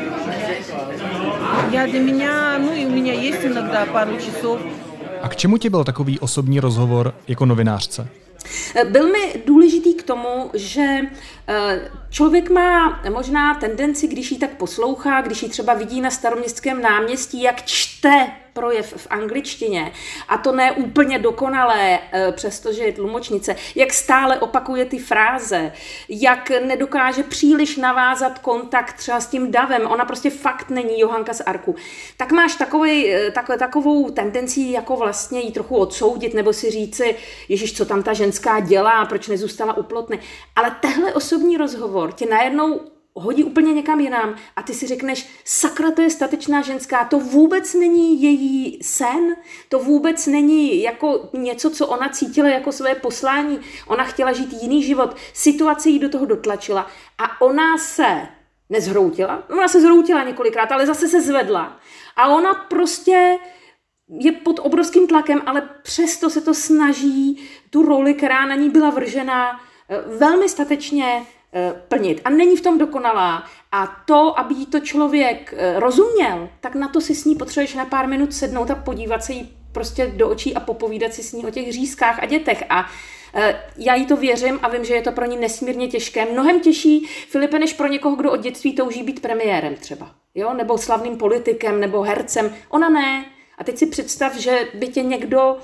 Já 1.72 1.86
для 1.86 2.00
меня, 2.00 2.58
ну 2.58 2.74
и 2.74 2.86
у 2.86 2.90
меня 2.90 3.14
есть 3.14 3.46
иногда 3.46 3.86
пару 3.86 4.18
часов. 4.18 4.60
A 5.22 5.30
k 5.30 5.36
čemu 5.36 5.58
ti 5.58 5.70
byl 5.70 5.84
takový 5.84 6.20
osobní 6.20 6.60
rozhovor 6.60 7.14
jako 7.28 7.46
novinářce? 7.46 8.08
Byl 8.90 9.08
mi 9.08 9.42
důležitý 9.46 9.94
k 9.94 10.04
tomu, 10.04 10.52
že 10.54 10.82
eh, 10.82 11.39
člověk 12.11 12.51
má 12.51 13.03
možná 13.11 13.55
tendenci, 13.55 14.09
když 14.09 14.33
ji 14.33 14.39
tak 14.39 14.51
poslouchá, 14.51 15.21
když 15.21 15.43
ji 15.43 15.49
třeba 15.49 15.75
vidí 15.75 16.01
na 16.01 16.11
staroměstském 16.11 16.83
náměstí, 16.83 17.43
jak 17.43 17.63
čte 17.63 18.31
projev 18.53 18.95
v 18.97 19.07
angličtině, 19.11 19.93
a 20.29 20.39
to 20.39 20.53
ne 20.53 20.73
úplně 20.73 21.19
dokonalé, 21.19 21.99
eh, 22.13 22.33
přestože 22.33 22.83
je 22.83 22.93
tlumočnice, 22.93 23.57
jak 23.75 23.93
stále 23.93 24.39
opakuje 24.39 24.85
ty 24.85 24.99
fráze, 24.99 25.73
jak 26.09 26.51
nedokáže 26.51 27.23
příliš 27.23 27.77
navázat 27.77 28.39
kontakt 28.39 28.93
třeba 28.93 29.21
s 29.21 29.27
tím 29.27 29.51
davem, 29.51 29.87
ona 29.87 30.05
prostě 30.05 30.31
fakt 30.31 30.71
není 30.71 31.01
Johanka 31.01 31.33
z 31.35 31.41
Arku, 31.41 31.75
tak 32.17 32.33
máš 32.33 32.55
takový, 32.55 33.13
eh, 33.13 33.31
tak, 33.31 33.51
takovou 33.59 34.11
tendenci 34.11 34.61
jako 34.61 34.97
vlastně 34.97 35.41
jí 35.41 35.53
trochu 35.53 35.77
odsoudit, 35.77 36.35
nebo 36.35 36.53
si 36.53 36.71
říci, 36.71 37.17
ježiš, 37.49 37.77
co 37.77 37.85
tam 37.85 38.03
ta 38.03 38.13
ženská 38.13 38.61
dělá, 38.61 39.05
proč 39.05 39.29
nezůstala 39.29 39.77
u. 39.77 39.91
Ale 40.57 40.77
tehle 40.81 41.13
osobní 41.41 41.57
rozhovor 41.57 42.13
tě 42.13 42.27
najednou 42.27 42.81
hodí 43.15 43.45
úplně 43.45 43.73
někam 43.73 44.01
jinam 44.01 44.35
a 44.57 44.63
ty 44.63 44.75
si 44.75 44.87
řekneš, 44.87 45.29
sakra, 45.45 45.91
to 45.91 46.03
je 46.03 46.11
statečná 46.11 46.63
ženská, 46.63 47.05
to 47.05 47.19
vůbec 47.19 47.75
není 47.75 48.23
její 48.23 48.79
sen, 48.83 49.37
to 49.69 49.79
vůbec 49.79 50.27
není 50.27 50.83
jako 50.83 51.29
něco, 51.33 51.71
co 51.71 51.87
ona 51.87 52.09
cítila 52.09 52.49
jako 52.49 52.73
své 52.73 52.95
poslání. 52.95 53.61
Ona 53.87 54.05
chtěla 54.05 54.33
žít 54.33 54.63
jiný 54.63 54.83
život, 54.83 55.17
situace 55.33 55.89
jí 55.89 55.99
do 55.99 56.09
toho 56.09 56.27
dotlačila 56.27 56.87
a 57.19 57.41
ona 57.41 57.79
se 57.79 58.29
nezhroutila, 58.71 59.43
ona 59.51 59.69
se 59.69 59.81
zhroutila 59.81 60.25
několikrát, 60.25 60.73
ale 60.73 60.87
zase 60.87 61.09
se 61.09 61.21
zvedla 61.21 61.81
a 62.17 62.29
ona 62.29 62.55
prostě 62.55 63.39
je 64.09 64.33
pod 64.33 64.61
obrovským 64.63 65.07
tlakem, 65.07 65.43
ale 65.47 65.69
přesto 65.83 66.31
se 66.31 66.41
to 66.41 66.55
snaží 66.55 67.49
tu 67.71 67.83
roli, 67.83 68.15
která 68.15 68.47
na 68.47 68.55
ní 68.55 68.71
byla 68.71 68.91
vržená, 68.91 69.61
velmi 70.19 70.49
statečně 70.49 71.27
Eh, 71.53 71.83
plnit. 71.89 72.21
A 72.25 72.31
není 72.31 72.57
v 72.57 72.61
tom 72.61 72.79
dokonalá, 72.79 73.45
A 73.73 73.87
to, 74.07 74.39
aby 74.39 74.55
jí 74.55 74.67
to 74.67 74.81
člověk 74.81 75.55
eh, 75.57 75.81
rozuměl, 75.81 76.49
tak 76.61 76.75
na 76.75 76.89
to 76.89 77.01
si 77.01 77.15
s 77.15 77.25
ní 77.25 77.35
potřebuješ 77.35 77.75
na 77.75 77.85
pár 77.85 78.09
minut 78.09 78.35
sednout 78.35 78.71
a 78.71 78.75
podívat 78.75 79.25
se 79.25 79.33
jí 79.33 79.57
prostě 79.73 80.07
do 80.07 80.29
očí 80.29 80.55
a 80.55 80.61
popovídat 80.61 81.15
si 81.15 81.23
s 81.23 81.33
ní 81.33 81.47
o 81.47 81.51
těch 81.51 81.73
řízkách 81.73 82.23
a 82.23 82.27
dětech. 82.27 82.65
A 82.69 82.91
eh, 83.35 83.63
já 83.77 83.95
jí 83.95 84.07
to 84.07 84.17
věřím 84.17 84.59
a 84.63 84.69
vím, 84.69 84.85
že 84.85 84.95
je 84.95 85.03
to 85.03 85.13
pro 85.13 85.25
ní 85.25 85.37
nesmírně 85.37 85.89
těžké. 85.89 86.33
Mnohem 86.33 86.61
těžší, 86.61 87.07
Filipe, 87.07 87.59
než 87.59 87.73
pro 87.73 87.87
někoho, 87.87 88.17
kdo 88.17 88.33
od 88.33 88.41
dětství 88.41 88.75
touží 88.75 89.03
být 89.03 89.23
premiérem 89.23 89.75
třeba. 89.75 90.15
Jo? 90.35 90.55
Nebo 90.55 90.79
slavným 90.79 91.17
politikem, 91.17 91.81
nebo 91.81 92.03
hercem. 92.03 92.55
Ona 92.69 92.89
ne. 92.89 93.25
A 93.59 93.65
teď 93.65 93.79
si 93.79 93.87
představ, 93.87 94.37
že 94.37 94.69
by 94.75 94.89
tě 94.89 95.03
někdo 95.03 95.59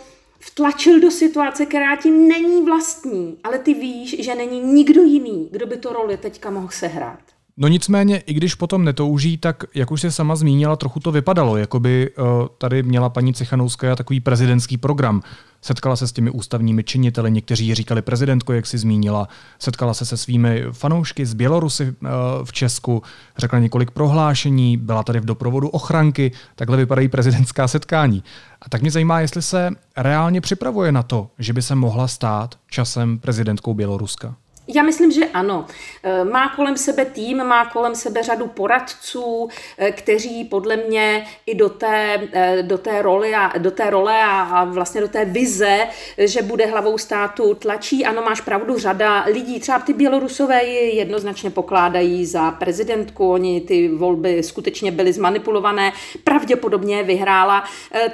vtlačil 0.47 1.01
do 1.01 1.11
situace, 1.11 1.67
která 1.67 1.97
ti 1.97 2.11
není 2.11 2.65
vlastní, 2.65 3.39
ale 3.45 3.59
ty 3.59 3.75
víš, 3.75 4.25
že 4.25 4.35
není 4.35 4.61
nikdo 4.61 5.03
jiný, 5.03 5.49
kdo 5.53 5.67
by 5.67 5.77
to 5.77 5.93
roli 5.93 6.17
teďka 6.17 6.51
mohl 6.51 6.69
sehrát. 6.69 7.36
No 7.59 7.69
nicméně, 7.69 8.19
i 8.19 8.35
když 8.35 8.55
potom 8.55 8.85
netouží, 8.85 9.39
tak 9.39 9.65
jak 9.75 9.91
už 9.91 10.01
se 10.01 10.11
sama 10.11 10.37
zmínila, 10.37 10.77
trochu 10.77 11.01
to 11.01 11.13
vypadalo, 11.13 11.57
jako 11.57 11.81
by 11.81 12.11
uh, 12.11 12.27
tady 12.59 12.83
měla 12.83 13.09
paní 13.09 13.35
Cichanovská 13.35 13.97
takový 13.97 14.21
prezidentský 14.21 14.77
program. 14.77 15.23
Setkala 15.63 15.97
se 15.97 16.09
s 16.09 16.13
těmi 16.13 16.31
ústavními 16.31 16.85
činiteli, 16.85 17.31
někteří 17.31 17.75
říkali 17.75 18.03
prezidentko, 18.03 18.53
jak 18.53 18.67
si 18.67 18.79
zmínila, 18.79 19.29
setkala 19.59 19.95
se 19.95 20.05
se 20.05 20.17
svými 20.17 20.65
fanoušky 20.73 21.27
z 21.27 21.35
Bělorusy 21.35 21.85
uh, 21.85 22.09
v 22.45 22.53
Česku, 22.53 23.03
řekla 23.39 23.59
několik 23.59 23.91
prohlášení, 23.91 24.77
byla 24.77 25.03
tady 25.03 25.21
v 25.21 25.25
doprovodu 25.25 25.69
ochranky, 25.69 26.33
takhle 26.55 26.77
vypadají 26.77 27.09
prezidentská 27.09 27.69
setkání. 27.69 28.25
A 28.63 28.69
tak 28.69 28.83
mě 28.83 28.91
zajímá, 28.91 29.21
jestli 29.21 29.43
se 29.43 29.71
reálně 29.97 30.41
připravuje 30.41 30.93
na 30.93 31.03
to, 31.03 31.31
že 31.39 31.53
by 31.53 31.63
se 31.63 31.75
mohla 31.75 32.09
stát 32.09 32.55
časem 32.71 33.19
prezidentkou 33.19 33.75
Běloruska. 33.75 34.35
Já 34.69 34.83
myslím, 34.83 35.11
že 35.11 35.25
ano. 35.25 35.67
Eh, 36.03 36.25
má 36.25 36.49
kolem 36.57 36.77
sebe 36.77 37.05
tým, 37.05 37.45
má 37.45 37.65
kolem 37.65 37.95
sebe 37.95 38.23
řadu 38.23 38.47
poradců, 38.47 39.49
eh, 39.79 39.93
kteří 39.93 40.45
podle 40.45 40.77
mě 40.77 41.27
i 41.47 41.55
do 41.55 41.69
té, 41.69 42.29
eh, 42.33 42.63
do 42.63 42.79
té, 42.79 43.03
roli 43.03 43.35
a, 43.35 43.59
do 43.59 43.71
té 43.71 43.91
role 43.91 44.23
a, 44.23 44.41
a 44.41 44.65
vlastně 44.65 45.01
do 45.01 45.09
té 45.09 45.25
vize, 45.25 45.87
že 46.19 46.43
bude 46.43 46.67
hlavou 46.67 46.99
státu 46.99 47.55
tlačí. 47.55 48.05
Ano, 48.05 48.23
máš 48.23 48.41
pravdu, 48.41 48.79
řada 48.79 49.25
lidí, 49.33 49.61
třeba 49.61 49.79
ty 49.79 49.93
Bělorusové 49.93 50.65
ji 50.65 50.97
jednoznačně 50.97 51.51
pokládají 51.51 52.27
za 52.27 52.51
prezidentku, 52.51 53.31
oni 53.33 53.61
ty 53.61 53.89
volby 53.89 54.43
skutečně 54.43 54.91
byly 54.93 55.13
zmanipulované, 55.13 55.93
pravděpodobně 56.25 57.03
vyhrála. 57.03 57.65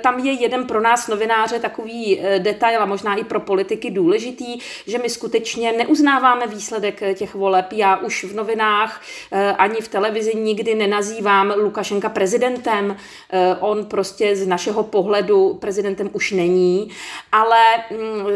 Tam 0.03 0.19
je 0.19 0.33
jeden 0.33 0.67
pro 0.67 0.81
nás 0.81 1.09
novináře 1.09 1.59
takový 1.59 2.21
detail 2.39 2.83
a 2.83 2.87
možná 2.87 3.15
i 3.15 3.25
pro 3.25 3.41
politiky 3.41 3.91
důležitý, 3.91 4.59
že 4.87 4.99
my 4.99 5.11
skutečně 5.11 5.73
neuznáváme 5.73 6.42
neznáme 6.43 6.55
výsledek 6.55 7.03
eh, 7.03 7.15
těch 7.15 7.35
voleb. 7.35 7.73
Já 7.73 7.97
už 7.97 8.25
v 8.25 8.35
novinách 8.35 9.03
eh, 9.33 9.53
ani 9.53 9.81
v 9.81 9.89
televizi 9.89 10.35
nikdy 10.35 10.75
nenazývám 10.75 11.55
Lukašenka 11.57 12.09
prezidentem. 12.09 12.97
Eh, 13.31 13.57
on 13.61 13.87
prostě 13.87 14.37
z 14.37 14.47
našeho 14.47 14.83
pohledu 14.83 15.55
prezidentem 15.61 16.11
už 16.13 16.33
není, 16.33 16.91
ale 17.33 17.59
mm, 17.91 18.27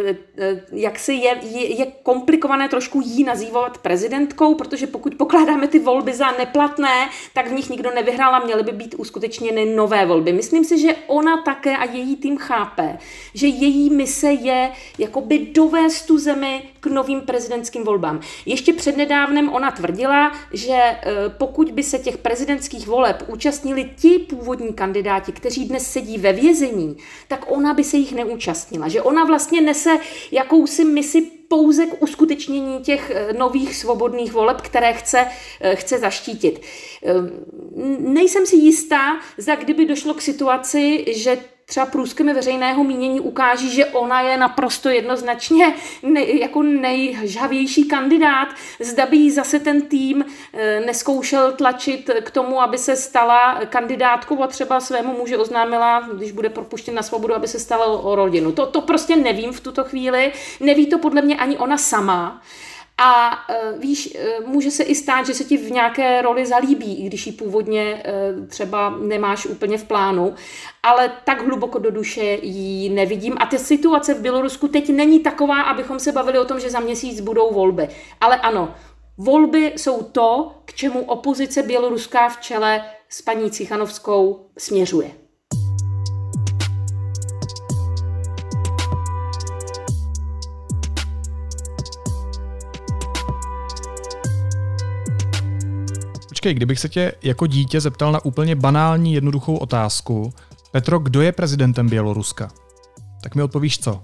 jak 0.72 0.98
se 0.98 1.12
je, 1.12 1.36
je, 1.42 1.78
je 1.78 1.86
komplikované 2.02 2.68
trošku 2.68 3.00
jí 3.00 3.24
nazývat 3.24 3.78
prezidentkou, 3.78 4.54
protože 4.54 4.86
pokud 4.86 5.14
pokládáme 5.14 5.68
ty 5.68 5.78
volby 5.78 6.14
za 6.14 6.32
neplatné, 6.38 7.08
tak 7.34 7.46
v 7.46 7.52
nich 7.52 7.70
nikdo 7.70 7.90
nevyhrál 7.94 8.34
a 8.34 8.44
měly 8.44 8.62
by 8.62 8.72
být 8.72 8.94
uskutečněny 8.94 9.64
nové 9.64 10.06
volby. 10.06 10.32
Myslím 10.32 10.64
si, 10.64 10.78
že 10.78 10.94
ona 11.06 11.42
také 11.42 11.76
a 11.76 11.84
její 11.84 12.16
tým 12.16 12.36
chápe, 12.38 12.98
že 13.34 13.46
její 13.46 13.90
mise 13.90 14.32
je 14.32 14.72
jakoby 14.98 15.38
dovést 15.38 16.06
tu 16.06 16.18
zemi 16.18 16.62
k 16.80 16.86
novým 16.86 17.20
prezidentským 17.20 17.84
volbám 17.84 17.95
volbám. 17.96 18.20
Ještě 18.46 18.72
přednedávnem 18.72 19.52
ona 19.52 19.70
tvrdila, 19.70 20.32
že 20.52 20.72
e, 20.72 20.98
pokud 21.28 21.70
by 21.70 21.82
se 21.82 21.98
těch 21.98 22.18
prezidentských 22.18 22.86
voleb 22.86 23.24
účastnili 23.26 23.90
ti 23.96 24.18
původní 24.18 24.72
kandidáti, 24.72 25.32
kteří 25.32 25.64
dnes 25.64 25.92
sedí 25.92 26.18
ve 26.18 26.32
vězení, 26.32 26.96
tak 27.28 27.50
ona 27.50 27.74
by 27.74 27.84
se 27.84 27.96
jich 27.96 28.14
neúčastnila. 28.14 28.88
Že 28.88 29.02
ona 29.02 29.24
vlastně 29.24 29.60
nese 29.60 29.90
jakousi 30.32 30.84
misi 30.84 31.22
pouze 31.48 31.86
k 31.86 32.02
uskutečnění 32.02 32.80
těch 32.80 33.10
e, 33.10 33.32
nových 33.32 33.76
svobodných 33.76 34.32
voleb, 34.32 34.60
které 34.60 34.92
chce, 34.92 35.26
e, 35.60 35.76
chce 35.76 35.98
zaštítit. 35.98 36.60
Nejsem 37.98 38.46
si 38.46 38.56
jistá, 38.56 39.20
za 39.38 39.54
kdyby 39.54 39.86
došlo 39.86 40.14
k 40.14 40.22
situaci, 40.22 41.04
že 41.16 41.38
třeba 41.68 41.86
průzkumy 41.86 42.32
veřejného 42.32 42.84
mínění 42.84 43.20
ukáží, 43.20 43.70
že 43.70 43.86
ona 43.86 44.20
je 44.20 44.36
naprosto 44.36 44.88
jednoznačně 44.88 45.74
nej, 46.02 46.38
jako 46.38 46.62
nejžhavější 46.62 47.88
kandidát. 47.88 48.48
Zda 48.80 49.06
by 49.06 49.16
jí 49.16 49.30
zase 49.30 49.60
ten 49.60 49.82
tým 49.82 50.24
e, 50.52 50.80
neskoušel 50.80 51.52
tlačit 51.52 52.10
k 52.20 52.30
tomu, 52.30 52.62
aby 52.62 52.78
se 52.78 52.96
stala 52.96 53.60
kandidátkou 53.64 54.42
a 54.42 54.46
třeba 54.46 54.80
svému 54.80 55.12
muži 55.12 55.36
oznámila, 55.36 56.08
když 56.14 56.32
bude 56.32 56.48
propuštěn 56.48 56.94
na 56.94 57.02
svobodu, 57.02 57.34
aby 57.34 57.48
se 57.48 57.58
stala 57.58 57.86
o 57.86 58.14
rodinu. 58.14 58.52
To, 58.52 58.66
to 58.66 58.80
prostě 58.80 59.16
nevím 59.16 59.52
v 59.52 59.60
tuto 59.60 59.84
chvíli. 59.84 60.32
Neví 60.60 60.86
to 60.86 60.98
podle 60.98 61.22
mě 61.22 61.36
ani 61.36 61.58
ona 61.58 61.78
sama. 61.78 62.42
A 62.98 63.30
uh, 63.30 63.80
víš, 63.80 64.18
uh, 64.40 64.48
může 64.48 64.70
se 64.70 64.82
i 64.82 64.94
stát, 64.94 65.26
že 65.26 65.34
se 65.34 65.44
ti 65.44 65.56
v 65.56 65.70
nějaké 65.70 66.22
roli 66.22 66.46
zalíbí, 66.46 66.94
i 66.94 67.06
když 67.06 67.26
ji 67.26 67.32
původně 67.32 68.02
uh, 68.38 68.46
třeba 68.46 68.90
nemáš 68.90 69.46
úplně 69.46 69.78
v 69.78 69.84
plánu, 69.84 70.34
ale 70.82 71.12
tak 71.24 71.46
hluboko 71.46 71.78
do 71.78 71.90
duše 71.90 72.38
ji 72.42 72.88
nevidím. 72.88 73.36
A 73.40 73.46
ta 73.46 73.58
situace 73.58 74.14
v 74.14 74.20
Bělorusku 74.20 74.68
teď 74.68 74.88
není 74.88 75.20
taková, 75.20 75.62
abychom 75.62 75.98
se 75.98 76.12
bavili 76.12 76.38
o 76.38 76.44
tom, 76.44 76.60
že 76.60 76.70
za 76.70 76.80
měsíc 76.80 77.20
budou 77.20 77.54
volby. 77.54 77.88
Ale 78.20 78.36
ano, 78.36 78.74
volby 79.18 79.72
jsou 79.76 80.02
to, 80.02 80.52
k 80.64 80.74
čemu 80.74 81.04
opozice 81.04 81.62
běloruská 81.62 82.28
v 82.28 82.40
čele 82.40 82.84
s 83.08 83.22
paní 83.22 83.50
Cichanovskou 83.50 84.46
směřuje. 84.58 85.25
Počkej, 96.46 96.54
kdybych 96.54 96.78
se 96.78 96.88
tě 96.88 97.12
jako 97.22 97.46
dítě 97.46 97.80
zeptal 97.80 98.12
na 98.12 98.24
úplně 98.24 98.56
banální 98.56 99.14
jednoduchou 99.14 99.56
otázku. 99.56 100.32
Petro, 100.72 100.98
kdo 100.98 101.22
je 101.22 101.32
prezidentem 101.32 101.88
Běloruska? 101.88 102.48
Tak 103.22 103.34
mi 103.34 103.42
odpovíš 103.42 103.78
co? 103.78 104.02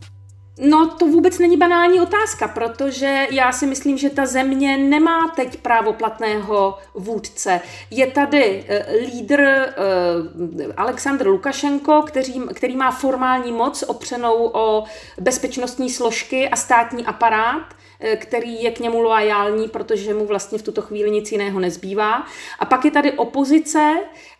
No, 0.58 0.90
to 0.98 1.06
vůbec 1.06 1.38
není 1.38 1.56
banální 1.56 2.00
otázka, 2.00 2.48
protože 2.48 3.26
já 3.30 3.52
si 3.52 3.66
myslím, 3.66 3.98
že 3.98 4.10
ta 4.10 4.26
země 4.26 4.78
nemá 4.78 5.28
teď 5.36 5.56
právoplatného 5.56 6.78
vůdce. 6.94 7.60
Je 7.90 8.06
tady 8.06 8.64
uh, 8.64 9.06
lídr 9.06 9.40
uh, 9.40 10.72
Aleksandr 10.76 11.26
Lukašenko, 11.26 12.02
který, 12.02 12.34
který 12.54 12.76
má 12.76 12.90
formální 12.90 13.52
moc 13.52 13.84
opřenou 13.86 14.50
o 14.54 14.84
bezpečnostní 15.20 15.90
složky 15.90 16.48
a 16.48 16.56
státní 16.56 17.06
aparát 17.06 17.74
který 18.16 18.62
je 18.62 18.70
k 18.70 18.80
němu 18.80 19.00
loajální, 19.00 19.68
protože 19.68 20.14
mu 20.14 20.26
vlastně 20.26 20.58
v 20.58 20.62
tuto 20.62 20.82
chvíli 20.82 21.10
nic 21.10 21.32
jiného 21.32 21.60
nezbývá. 21.60 22.26
A 22.58 22.64
pak 22.64 22.84
je 22.84 22.90
tady 22.90 23.12
opozice 23.12 23.94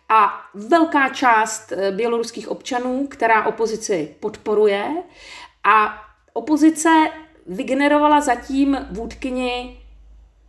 a 0.09 0.41
velká 0.53 1.09
část 1.09 1.71
eh, 1.71 1.91
běloruských 1.91 2.49
občanů, 2.49 3.07
která 3.09 3.45
opozici 3.45 4.15
podporuje. 4.19 4.83
A 5.63 6.03
opozice 6.33 6.89
vygenerovala 7.47 8.21
zatím 8.21 8.77
vůdkyni 8.91 9.79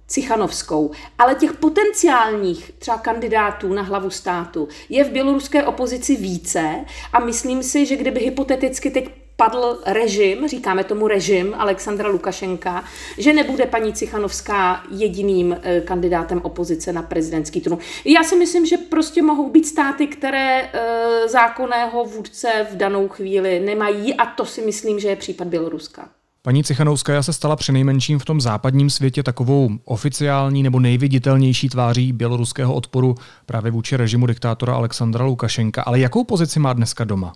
Cichanovskou. 0.07 0.91
Ale 1.19 1.35
těch 1.35 1.53
potenciálních 1.53 2.73
třeba 2.79 2.99
kandidátů 2.99 3.75
na 3.75 3.83
hlavu 3.83 4.11
státu 4.11 4.69
je 4.89 5.05
v 5.05 5.11
běloruské 5.11 5.65
opozici 5.65 6.17
více 6.17 6.85
a 7.13 7.21
myslím 7.21 7.63
si, 7.63 7.87
že 7.87 7.97
kdyby 7.97 8.21
hypoteticky 8.21 8.91
teď 8.91 9.24
padl 9.37 9.79
režim, 9.87 10.49
říkáme 10.49 10.85
tomu 10.85 11.09
režim 11.09 11.55
Alexandra 11.59 12.09
Lukašenka, 12.09 12.85
že 13.19 13.33
nebude 13.33 13.67
paní 13.67 13.93
Cichanovská 13.93 14.83
jediným 14.91 15.57
eh, 15.63 15.81
kandidátem 15.81 16.41
opozice 16.43 16.93
na 16.93 17.03
prezidentský 17.03 17.61
trůn. 17.61 17.79
Já 18.05 18.23
si 18.23 18.37
myslím, 18.37 18.67
že 18.67 18.77
prostě 18.77 19.23
mohou 19.23 19.51
být 19.51 19.67
státy, 19.67 20.07
které 20.07 20.63
eh, 20.73 21.29
zákonného 21.29 22.05
vůdce 22.05 22.67
v 22.73 22.77
danou 22.77 23.09
chvíli 23.09 23.61
nemají 23.61 24.15
a 24.15 24.27
to 24.27 24.47
si 24.47 24.63
myslím, 24.63 25.01
že 25.01 25.09
je 25.09 25.17
případ 25.17 25.49
Běloruska. 25.49 26.09
Paní 26.43 26.65
Cichanovská 26.65 27.23
se 27.23 27.33
stala 27.33 27.57
přinejmenším 27.57 28.19
v 28.19 28.25
tom 28.25 28.41
západním 28.41 28.91
světě 28.91 29.23
takovou 29.23 29.71
oficiální 29.85 30.63
nebo 30.63 30.81
nejviditelnější 30.81 31.69
tváří 31.69 32.13
běloruského 32.13 32.75
odporu 32.75 33.15
právě 33.47 33.71
vůči 33.71 33.97
režimu 33.97 34.27
diktátora 34.27 34.75
Alexandra 34.75 35.25
Lukašenka. 35.25 35.83
Ale 35.83 36.01
jakou 36.01 36.25
pozici 36.25 36.61
má 36.61 36.73
dneska 36.73 37.05
doma? 37.05 37.33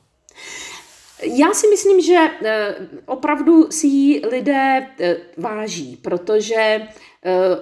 Já 1.22 1.54
si 1.54 1.68
myslím, 1.68 2.00
že 2.00 2.16
eh, 2.44 2.74
opravdu 3.06 3.70
si 3.70 3.86
ji 3.86 4.22
lidé 4.30 4.86
eh, 5.00 5.16
váží, 5.36 5.98
protože 6.02 6.54
eh, 6.54 6.88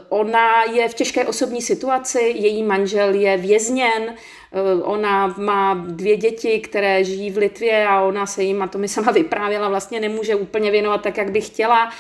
ona 0.09 0.65
je 0.65 0.89
v 0.89 0.95
těžké 0.95 1.25
osobní 1.25 1.63
situaci, 1.63 2.19
její 2.37 2.63
manžel 2.63 3.15
je 3.15 3.37
vězněn, 3.37 4.15
ona 4.83 5.35
má 5.39 5.75
dvě 5.75 6.17
děti, 6.17 6.61
které 6.61 7.05
žijí 7.05 7.31
v 7.31 7.37
Litvě 7.37 7.87
a 7.87 8.03
ona 8.03 8.27
se 8.27 8.43
jim, 8.43 8.63
a 8.63 8.67
to 8.67 8.79
mi 8.79 8.89
sama 8.89 9.13
vyprávěla, 9.13 9.69
vlastně 9.69 10.01
nemůže 10.01 10.35
úplně 10.35 10.71
věnovat 10.71 11.03
tak, 11.03 11.17
jak 11.17 11.31
by 11.31 11.41
chtěla. 11.41 11.91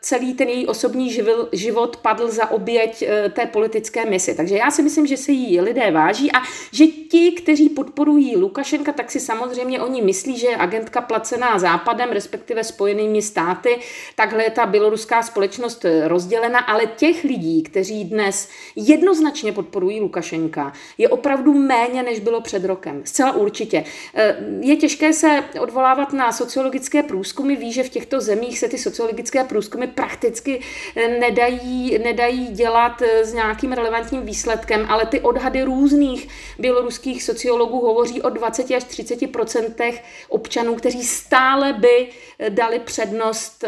Celý 0.00 0.34
ten 0.34 0.48
její 0.48 0.66
osobní 0.66 1.16
život 1.52 1.96
padl 1.96 2.30
za 2.30 2.50
oběť 2.50 3.04
té 3.30 3.46
politické 3.46 4.04
misi. 4.04 4.34
Takže 4.34 4.56
já 4.56 4.70
si 4.70 4.82
myslím, 4.82 5.06
že 5.06 5.16
se 5.16 5.32
jí 5.32 5.60
lidé 5.60 5.90
váží 5.90 6.32
a 6.32 6.38
že 6.72 6.86
ti, 6.86 7.32
kteří 7.32 7.68
podporují 7.68 8.36
Lukašenka, 8.36 8.92
tak 8.92 9.10
si 9.10 9.20
samozřejmě 9.20 9.80
oni 9.80 10.02
myslí, 10.02 10.38
že 10.38 10.46
je 10.46 10.56
agentka 10.56 11.00
placená 11.00 11.58
západem, 11.58 12.10
respektive 12.10 12.64
spojenými 12.64 13.22
státy. 13.22 13.78
Takhle 14.16 14.44
je 14.44 14.50
ta 14.50 14.66
běloruská 14.66 15.22
společnost 15.22 15.84
rozdělena, 16.04 16.58
ale 16.58 16.86
těch 16.86 17.24
lidí, 17.24 17.62
kteří 17.62 18.04
dnes 18.04 18.48
jednoznačně 18.76 19.52
podporují 19.52 20.00
Lukašenka, 20.00 20.72
je 20.98 21.08
opravdu 21.08 21.54
méně, 21.54 22.02
než 22.02 22.20
bylo 22.20 22.40
před 22.40 22.64
rokem. 22.64 23.02
Zcela 23.04 23.32
určitě. 23.32 23.84
Eh, 24.14 24.36
je 24.60 24.76
těžké 24.76 25.12
se 25.12 25.44
odvolávat 25.60 26.12
na 26.12 26.32
sociologické 26.32 27.02
průzkumy. 27.02 27.56
Ví, 27.56 27.72
že 27.72 27.82
v 27.82 27.88
těchto 27.88 28.20
zemích 28.20 28.58
se 28.58 28.68
ty 28.68 28.78
sociologické 28.78 29.41
průzkumy 29.44 29.86
prakticky 29.86 30.60
eh, 30.96 31.08
nedají, 31.08 31.98
nedají 31.98 32.48
dělat 32.48 33.02
eh, 33.02 33.24
s 33.24 33.34
nějakým 33.34 33.72
relevantním 33.72 34.22
výsledkem, 34.22 34.86
ale 34.88 35.06
ty 35.06 35.20
odhady 35.20 35.62
různých 35.62 36.28
běloruských 36.58 37.22
sociologů 37.22 37.80
hovoří 37.80 38.22
o 38.22 38.28
20 38.28 38.70
až 38.70 38.84
30% 38.84 40.00
občanů, 40.28 40.74
kteří 40.74 41.04
stále 41.04 41.72
by 41.72 42.08
dali 42.48 42.78
přednost 42.78 43.64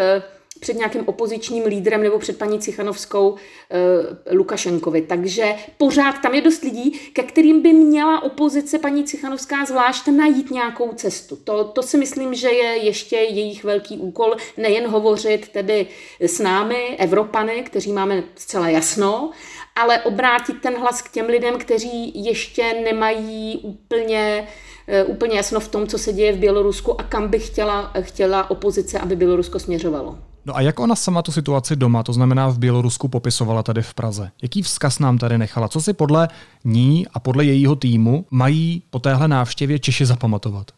před 0.61 0.77
nějakým 0.77 1.03
opozičním 1.07 1.65
lídrem 1.65 2.03
nebo 2.03 2.19
před 2.19 2.39
paní 2.39 2.59
Cichanovskou 2.59 3.37
e, 3.37 4.35
Lukašenkovi. 4.35 5.03
Takže 5.03 5.55
pořád 5.79 6.13
tam 6.23 6.35
je 6.35 6.41
dost 6.41 6.63
lidí, 6.63 6.91
ke 6.91 7.23
kterým 7.23 7.63
by 7.63 7.73
měla 7.73 8.23
opozice 8.23 8.79
paní 8.79 9.05
Cichanovská 9.05 9.65
zvlášť 9.65 10.09
najít 10.09 10.51
nějakou 10.51 10.93
cestu. 10.93 11.37
To, 11.37 11.65
to 11.65 11.83
si 11.83 11.99
myslím, 11.99 12.35
že 12.35 12.49
je 12.49 12.85
ještě 12.85 13.17
jejich 13.17 13.65
velký 13.65 13.99
úkol, 13.99 14.37
nejen 14.57 14.87
hovořit 14.87 15.49
tedy 15.49 15.87
s 16.21 16.39
námi, 16.39 16.97
Evropany, 16.99 17.63
kteří 17.63 17.93
máme 17.93 18.23
zcela 18.37 18.69
jasno, 18.69 19.31
ale 19.77 20.03
obrátit 20.03 20.61
ten 20.61 20.77
hlas 20.77 21.03
k 21.03 21.11
těm 21.11 21.27
lidem, 21.27 21.59
kteří 21.59 22.25
ještě 22.25 22.75
nemají 22.85 23.61
úplně 23.63 24.49
eh, 24.87 25.05
úplně 25.05 25.37
jasno 25.37 25.61
v 25.61 25.69
tom, 25.69 25.87
co 25.87 25.99
se 25.99 26.13
děje 26.13 26.33
v 26.33 26.39
Bělorusku 26.39 27.01
a 27.01 27.03
kam 27.03 27.29
by 27.29 27.39
chtěla, 27.39 27.93
chtěla 28.01 28.51
opozice, 28.51 28.99
aby 28.99 29.17
Bělorusko 29.17 29.59
směřovalo. 29.59 30.19
No 30.47 30.57
a 30.57 30.61
jak 30.61 30.81
ona 30.81 30.97
sama 30.97 31.23
tu 31.23 31.33
situaci 31.33 31.77
doma, 31.77 32.03
to 32.03 32.13
znamená 32.13 32.49
v 32.49 32.59
Bělorusku, 32.59 33.09
popisovala 33.09 33.63
tady 33.63 33.83
v 33.83 33.95
Praze? 33.95 34.31
Jaký 34.43 34.63
vzkaz 34.63 34.99
nám 34.99 35.19
tady 35.19 35.39
nechala? 35.39 35.69
Co 35.69 35.81
si 35.81 35.93
podle 35.93 36.29
ní 36.65 37.07
a 37.15 37.21
podle 37.21 37.45
jejího 37.45 37.77
týmu 37.77 38.27
mají 38.31 38.83
po 38.91 38.99
téhle 38.99 39.29
návštěvě 39.29 39.79
Češi 39.79 40.07
zapamatovat? 40.07 40.71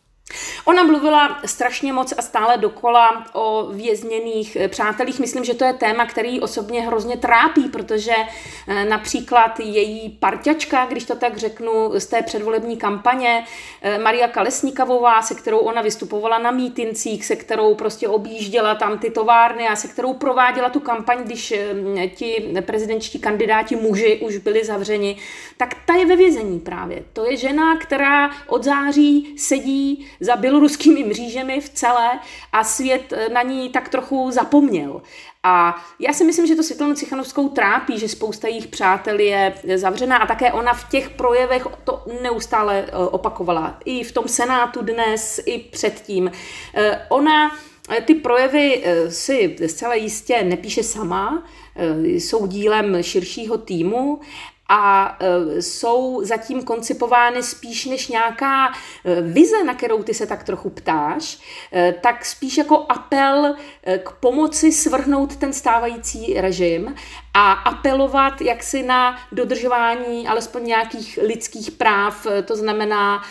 Ona 0.64 0.82
mluvila 0.82 1.40
strašně 1.44 1.92
moc 1.92 2.14
a 2.18 2.22
stále 2.22 2.56
dokola 2.56 3.26
o 3.32 3.66
vězněných 3.72 4.56
eh, 4.56 4.68
přátelích. 4.68 5.20
Myslím, 5.20 5.44
že 5.44 5.54
to 5.54 5.64
je 5.64 5.72
téma, 5.72 6.06
který 6.06 6.40
osobně 6.40 6.82
hrozně 6.82 7.16
trápí, 7.16 7.68
protože 7.68 8.14
eh, 8.68 8.84
například 8.84 9.60
její 9.60 10.08
parťačka, 10.08 10.86
když 10.86 11.04
to 11.04 11.16
tak 11.16 11.36
řeknu, 11.36 11.90
z 11.98 12.06
té 12.06 12.22
předvolební 12.22 12.76
kampaně, 12.76 13.44
eh, 13.82 13.98
Maria 13.98 14.28
Kalesníkavová, 14.28 15.22
se 15.22 15.34
kterou 15.34 15.58
ona 15.58 15.82
vystupovala 15.82 16.38
na 16.38 16.50
mítincích, 16.50 17.26
se 17.26 17.36
kterou 17.36 17.74
prostě 17.74 18.08
objížděla 18.08 18.74
tam 18.74 18.98
ty 18.98 19.10
továrny 19.10 19.68
a 19.68 19.76
se 19.76 19.88
kterou 19.88 20.14
prováděla 20.14 20.68
tu 20.68 20.80
kampaň, 20.80 21.18
když 21.24 21.54
ti 22.14 22.54
prezidentští 22.60 23.18
kandidáti 23.18 23.76
muži 23.76 24.20
už 24.22 24.36
byli 24.36 24.64
zavřeni, 24.64 25.16
tak 25.56 25.74
ta 25.86 25.94
je 25.94 26.06
ve 26.06 26.16
vězení 26.16 26.60
právě. 26.60 27.04
To 27.12 27.24
je 27.30 27.36
žena, 27.36 27.76
která 27.76 28.30
od 28.46 28.64
září 28.64 29.34
sedí 29.36 30.06
za 30.20 30.36
běloruskými 30.36 31.04
mřížemi 31.04 31.60
v 31.60 31.68
celé 31.68 32.18
a 32.52 32.64
svět 32.64 33.12
eh, 33.12 33.28
na 33.28 33.42
ní 33.42 33.68
tak 33.68 33.88
trochu 33.88 34.30
zapomněl. 34.30 35.02
A 35.42 35.84
já 35.98 36.12
si 36.12 36.24
myslím, 36.24 36.46
že 36.46 36.54
to 36.54 36.62
Světlanu 36.62 36.94
Cichanovskou 36.94 37.48
trápí, 37.48 37.98
že 37.98 38.08
spousta 38.08 38.48
jejich 38.48 38.66
přátel 38.66 39.20
je 39.20 39.54
zavřená 39.74 40.16
a 40.16 40.26
také 40.26 40.52
ona 40.52 40.74
v 40.74 40.88
těch 40.88 41.10
projevech 41.10 41.66
to 41.84 42.04
neustále 42.22 42.84
eh, 42.88 42.92
opakovala. 42.96 43.78
I 43.84 44.04
v 44.04 44.12
tom 44.12 44.28
Senátu 44.28 44.82
dnes, 44.82 45.40
i 45.46 45.58
předtím. 45.58 46.30
Eh, 46.74 47.06
ona 47.08 47.56
ty 48.04 48.14
projevy 48.14 48.84
si 49.08 49.56
zcela 49.66 49.94
jistě 49.94 50.44
nepíše 50.44 50.82
sama, 50.82 51.44
jsou 52.02 52.46
dílem 52.46 53.02
širšího 53.02 53.58
týmu 53.58 54.20
a 54.68 55.16
e, 55.20 55.62
jsou 55.62 56.24
zatím 56.24 56.62
koncipovány 56.62 57.42
spíš 57.42 57.86
než 57.86 58.08
nějaká 58.08 58.66
e, 58.68 59.20
vize, 59.22 59.64
na 59.64 59.74
kterou 59.74 60.02
ty 60.02 60.14
se 60.14 60.26
tak 60.26 60.44
trochu 60.44 60.70
ptáš, 60.70 61.38
e, 61.72 61.92
tak 61.92 62.24
spíš 62.24 62.58
jako 62.58 62.86
apel 62.88 63.54
k 64.04 64.12
pomoci 64.12 64.72
svrhnout 64.72 65.36
ten 65.36 65.52
stávající 65.52 66.40
režim 66.40 66.94
a 67.34 67.52
apelovat 67.52 68.40
jaksi 68.40 68.82
na 68.82 69.18
dodržování 69.32 70.28
alespoň 70.28 70.66
nějakých 70.66 71.18
lidských 71.22 71.70
práv. 71.70 72.26
To 72.44 72.56
znamená, 72.56 73.22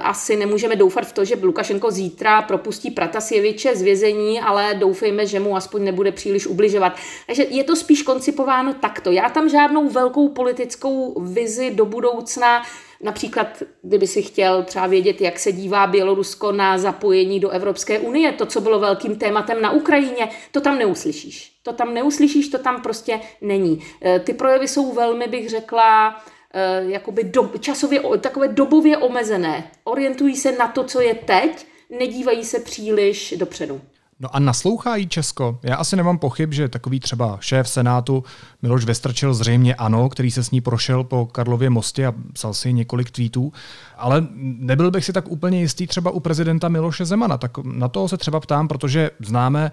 asi 0.00 0.36
nemůžeme 0.36 0.76
doufat 0.76 1.04
v 1.06 1.12
to, 1.12 1.24
že 1.24 1.34
Lukašenko 1.42 1.90
zítra 1.90 2.42
propustí 2.42 2.90
Pratasjeviče 2.90 3.76
z 3.76 3.82
vězení, 3.82 4.40
ale 4.40 4.74
doufejme, 4.74 5.26
že 5.26 5.40
mu 5.40 5.56
aspoň 5.56 5.84
nebude 5.84 6.12
příliš 6.12 6.46
ubližovat. 6.46 6.96
Takže 7.26 7.42
je 7.42 7.64
to 7.64 7.76
spíš 7.76 8.02
koncipováno 8.02 8.74
takto. 8.74 9.10
Já 9.10 9.30
tam 9.30 9.48
žádnou 9.48 9.88
velkou 9.88 10.28
politiku 10.28 10.69
politickou 10.76 11.20
vizi 11.20 11.70
do 11.70 11.84
budoucna, 11.84 12.62
Například, 13.02 13.62
kdyby 13.82 14.06
si 14.06 14.22
chtěl 14.22 14.62
třeba 14.62 14.86
vědět, 14.86 15.20
jak 15.20 15.38
se 15.38 15.52
dívá 15.52 15.86
Bělorusko 15.86 16.52
na 16.52 16.78
zapojení 16.78 17.40
do 17.40 17.50
Evropské 17.50 17.98
unie, 17.98 18.32
to, 18.32 18.46
co 18.46 18.60
bylo 18.60 18.78
velkým 18.78 19.16
tématem 19.16 19.62
na 19.62 19.70
Ukrajině, 19.70 20.28
to 20.52 20.60
tam 20.60 20.78
neuslyšíš. 20.78 21.52
To 21.62 21.72
tam 21.72 21.94
neuslyšíš, 21.94 22.48
to 22.48 22.58
tam 22.58 22.82
prostě 22.82 23.20
není. 23.40 23.82
E, 24.04 24.20
ty 24.20 24.32
projevy 24.32 24.68
jsou 24.68 24.92
velmi, 24.92 25.28
bych 25.28 25.50
řekla, 25.50 26.22
e, 26.52 26.84
jakoby 26.90 27.24
do, 27.24 27.50
časově, 27.60 28.02
takové 28.20 28.48
dobově 28.48 28.96
omezené. 28.96 29.70
Orientují 29.84 30.36
se 30.36 30.52
na 30.52 30.68
to, 30.68 30.84
co 30.84 31.00
je 31.00 31.14
teď, 31.14 31.66
nedívají 31.90 32.44
se 32.44 32.60
příliš 32.60 33.34
dopředu. 33.36 33.80
No 34.22 34.36
a 34.36 34.38
naslouchá 34.38 34.96
jí 34.96 35.08
Česko? 35.08 35.58
Já 35.62 35.76
asi 35.76 35.96
nemám 35.96 36.18
pochyb, 36.18 36.52
že 36.52 36.68
takový 36.68 37.00
třeba 37.00 37.38
šéf 37.40 37.68
Senátu 37.68 38.24
Miloš 38.62 38.84
Vestrčil 38.84 39.34
zřejmě 39.34 39.74
ano, 39.74 40.08
který 40.08 40.30
se 40.30 40.44
s 40.44 40.50
ní 40.50 40.60
prošel 40.60 41.04
po 41.04 41.26
Karlově 41.26 41.70
mostě 41.70 42.06
a 42.06 42.14
psal 42.32 42.54
si 42.54 42.72
několik 42.72 43.10
tweetů, 43.10 43.52
ale 43.96 44.26
nebyl 44.36 44.90
bych 44.90 45.04
si 45.04 45.12
tak 45.12 45.28
úplně 45.28 45.60
jistý 45.60 45.86
třeba 45.86 46.10
u 46.10 46.20
prezidenta 46.20 46.68
Miloše 46.68 47.04
Zemana. 47.04 47.38
Tak 47.38 47.58
na 47.58 47.88
toho 47.88 48.08
se 48.08 48.16
třeba 48.16 48.40
ptám, 48.40 48.68
protože 48.68 49.10
známe 49.20 49.72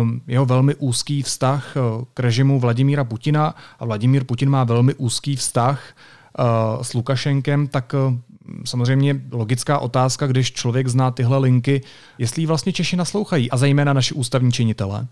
um, 0.00 0.20
jeho 0.26 0.46
velmi 0.46 0.74
úzký 0.74 1.22
vztah 1.22 1.76
uh, 1.76 2.04
k 2.14 2.20
režimu 2.20 2.60
Vladimíra 2.60 3.04
Putina 3.04 3.54
a 3.78 3.84
Vladimír 3.84 4.24
Putin 4.24 4.50
má 4.50 4.64
velmi 4.64 4.94
úzký 4.94 5.36
vztah 5.36 5.80
uh, 6.38 6.82
s 6.82 6.94
Lukašenkem, 6.94 7.66
tak 7.66 7.94
uh, 7.94 8.14
samozřejmě 8.64 9.20
logická 9.32 9.78
otázka, 9.78 10.26
když 10.26 10.52
člověk 10.52 10.88
zná 10.88 11.10
tyhle 11.10 11.38
linky, 11.38 11.82
jestli 12.18 12.46
vlastně 12.46 12.72
Češi 12.72 12.96
naslouchají 12.96 13.50
a 13.50 13.56
zejména 13.56 13.92
naši 13.92 14.14
ústavní 14.14 14.52
činitelé. 14.52 15.06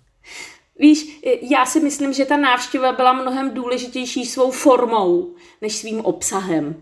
Víš, 0.78 1.20
já 1.50 1.66
si 1.66 1.80
myslím, 1.80 2.12
že 2.12 2.24
ta 2.24 2.36
návštěva 2.36 2.92
byla 2.92 3.12
mnohem 3.12 3.54
důležitější 3.54 4.26
svou 4.26 4.50
formou 4.50 5.34
než 5.62 5.74
svým 5.74 6.00
obsahem. 6.00 6.74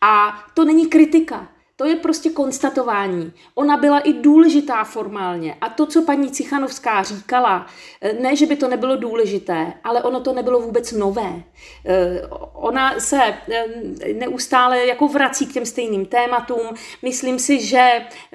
A 0.00 0.44
to 0.54 0.64
není 0.64 0.86
kritika. 0.86 1.48
To 1.78 1.84
je 1.84 1.96
prostě 1.96 2.30
konstatování. 2.30 3.32
Ona 3.54 3.76
byla 3.76 3.98
i 3.98 4.12
důležitá 4.12 4.84
formálně. 4.84 5.56
A 5.60 5.68
to, 5.68 5.86
co 5.86 6.02
paní 6.02 6.30
Cichanovská 6.30 7.02
říkala, 7.02 7.66
eh, 8.00 8.12
ne, 8.12 8.36
že 8.36 8.46
by 8.46 8.56
to 8.56 8.68
nebylo 8.68 8.96
důležité, 8.96 9.72
ale 9.84 10.02
ono 10.02 10.20
to 10.20 10.32
nebylo 10.32 10.60
vůbec 10.60 10.92
nové. 10.92 11.42
Eh, 11.86 12.22
ona 12.52 13.00
se 13.00 13.20
eh, 13.22 13.64
neustále 14.12 14.86
jako 14.86 15.08
vrací 15.08 15.46
k 15.46 15.52
těm 15.52 15.66
stejným 15.66 16.06
tématům. 16.06 16.66
Myslím 17.02 17.38
si, 17.38 17.60
že 17.60 17.90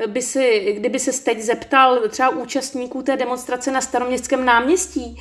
by 0.07 0.21
si, 0.21 0.73
kdyby 0.77 0.99
se 0.99 1.23
teď 1.23 1.41
zeptal 1.41 1.99
třeba 2.09 2.29
účastníků 2.29 3.01
té 3.01 3.17
demonstrace 3.17 3.71
na 3.71 3.81
staroměstském 3.81 4.45
náměstí, 4.45 5.17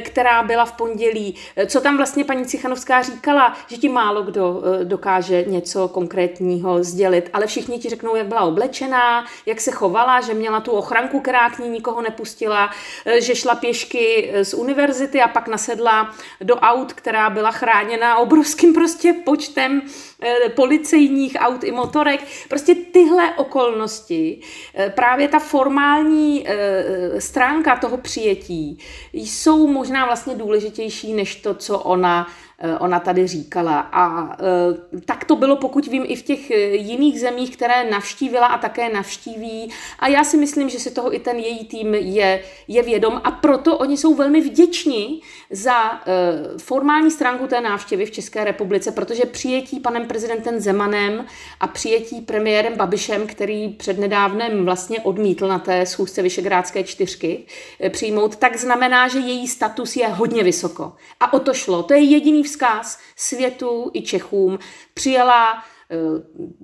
která 0.00 0.42
byla 0.42 0.64
v 0.64 0.72
pondělí, 0.72 1.34
co 1.66 1.80
tam 1.80 1.96
vlastně 1.96 2.24
paní 2.24 2.46
Cichanovská 2.46 3.02
říkala, 3.02 3.56
že 3.66 3.76
ti 3.76 3.88
málo 3.88 4.22
kdo 4.22 4.62
dokáže 4.84 5.44
něco 5.44 5.88
konkrétního 5.88 6.84
sdělit, 6.84 7.30
ale 7.32 7.46
všichni 7.46 7.59
všichni 7.60 7.78
ti 7.78 7.88
řeknou, 7.88 8.16
jak 8.16 8.26
byla 8.26 8.40
oblečená, 8.40 9.26
jak 9.46 9.60
se 9.60 9.70
chovala, 9.70 10.20
že 10.20 10.34
měla 10.34 10.60
tu 10.60 10.70
ochranku, 10.70 11.20
která 11.20 11.50
k 11.50 11.58
ní 11.58 11.68
nikoho 11.68 12.02
nepustila, 12.02 12.70
eh, 13.04 13.20
že 13.20 13.34
šla 13.34 13.54
pěšky 13.54 14.30
eh, 14.32 14.44
z 14.44 14.54
univerzity 14.54 15.20
a 15.20 15.28
pak 15.28 15.48
nasedla 15.48 16.14
do 16.40 16.56
aut, 16.56 16.92
která 16.92 17.30
byla 17.30 17.50
chráněna 17.50 18.16
obrovským 18.16 18.74
prostě 18.74 19.12
počtem 19.12 19.82
eh, 20.22 20.48
policejních 20.48 21.36
aut 21.38 21.64
i 21.64 21.72
motorek. 21.72 22.20
Prostě 22.48 22.74
tyhle 22.74 23.34
okolnosti, 23.36 24.40
právě 24.94 25.28
ta 25.28 25.38
formální 25.38 26.46
stránka 27.18 27.76
toho 27.76 27.96
přijetí 27.96 28.78
jsou 29.12 29.66
možná 29.66 30.06
vlastně 30.06 30.34
důležitější 30.34 31.12
než 31.12 31.36
to, 31.36 31.54
co 31.54 31.78
ona 31.78 32.26
ona 32.80 33.00
tady 33.00 33.26
říkala. 33.26 33.80
A 33.92 34.36
tak 35.04 35.24
to 35.24 35.36
bylo, 35.36 35.56
pokud 35.56 35.86
vím, 35.86 36.04
i 36.06 36.16
v 36.16 36.22
těch 36.22 36.50
jiných 36.70 37.20
zemích, 37.20 37.56
které 37.56 37.90
navštívila 37.90 38.46
a 38.46 38.58
také 38.58 38.88
navštíví. 38.88 39.70
A 39.98 40.08
já 40.08 40.24
si 40.24 40.36
myslím, 40.36 40.68
že 40.68 40.78
si 40.78 40.90
toho 40.90 41.14
i 41.14 41.18
ten 41.18 41.36
její 41.36 41.64
tým 41.64 41.94
je, 41.94 42.42
je 42.68 42.82
vědom 42.82 43.20
a 43.24 43.30
proto 43.30 43.78
oni 43.78 43.96
jsou 43.96 44.14
velmi 44.14 44.40
vděční 44.40 45.20
za 45.50 46.00
formální 46.58 47.10
stránku 47.10 47.46
té 47.46 47.60
návštěvy 47.60 48.06
v 48.06 48.10
České 48.10 48.44
republice, 48.44 48.92
protože 48.92 49.24
přijetí 49.24 49.80
panem 49.80 50.06
prezidentem 50.06 50.60
Zemanem 50.60 51.26
a 51.60 51.66
přijetí 51.66 52.20
premiérem 52.20 52.76
Babišem, 52.76 53.26
který 53.26 53.68
přednedávnem 53.68 54.64
vlastně 54.64 55.00
odmítl 55.00 55.48
na 55.48 55.58
té 55.58 55.86
schůzce 55.86 56.22
Vyšegrádské 56.22 56.84
čtyřky 56.84 57.44
eh, 57.80 57.90
přijmout, 57.90 58.36
tak 58.36 58.56
znamená, 58.56 59.08
že 59.08 59.18
její 59.18 59.48
status 59.48 59.96
je 59.96 60.08
hodně 60.08 60.42
vysoko. 60.42 60.92
A 61.20 61.32
o 61.32 61.38
to 61.38 61.54
šlo. 61.54 61.82
To 61.82 61.94
je 61.94 62.00
jediný 62.00 62.42
vzkaz 62.50 62.98
světu 63.16 63.90
i 63.94 64.02
Čechům. 64.02 64.58
Přijela 64.94 65.64
eh, 65.90 65.96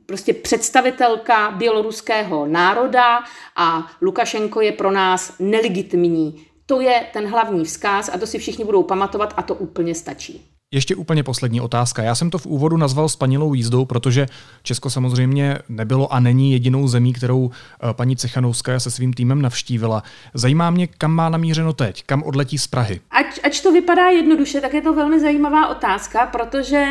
prostě 0.06 0.34
představitelka 0.34 1.50
běloruského 1.50 2.46
národa 2.46 3.24
a 3.56 3.92
Lukašenko 4.02 4.60
je 4.60 4.72
pro 4.72 4.90
nás 4.90 5.32
nelegitimní. 5.38 6.46
To 6.66 6.80
je 6.80 7.06
ten 7.12 7.26
hlavní 7.26 7.64
vzkaz 7.64 8.10
a 8.14 8.18
to 8.18 8.26
si 8.26 8.38
všichni 8.38 8.64
budou 8.64 8.82
pamatovat 8.82 9.34
a 9.36 9.42
to 9.42 9.54
úplně 9.54 9.94
stačí. 9.94 10.55
Ještě 10.74 10.94
úplně 10.94 11.22
poslední 11.22 11.60
otázka. 11.60 12.02
Já 12.02 12.14
jsem 12.14 12.30
to 12.30 12.38
v 12.38 12.46
úvodu 12.46 12.76
nazval 12.76 13.08
spanilou 13.08 13.54
jízdou, 13.54 13.84
protože 13.84 14.26
Česko 14.62 14.90
samozřejmě 14.90 15.58
nebylo 15.68 16.12
a 16.12 16.20
není 16.20 16.52
jedinou 16.52 16.88
zemí, 16.88 17.12
kterou 17.12 17.50
eh, 17.50 17.94
paní 17.94 18.16
Cechanovská 18.16 18.80
se 18.80 18.90
svým 18.90 19.12
týmem 19.12 19.42
navštívila. 19.42 20.02
Zajímá 20.34 20.70
mě, 20.70 20.86
kam 20.86 21.10
má 21.10 21.28
namířeno 21.28 21.72
teď, 21.72 22.02
kam 22.06 22.22
odletí 22.22 22.58
z 22.58 22.66
Prahy. 22.66 23.00
Ať, 23.10 23.26
ač 23.42 23.60
to 23.60 23.72
vypadá 23.72 24.08
jednoduše, 24.08 24.60
tak 24.60 24.74
je 24.74 24.82
to 24.82 24.94
velmi 24.94 25.20
zajímavá 25.20 25.68
otázka, 25.68 26.26
protože 26.26 26.86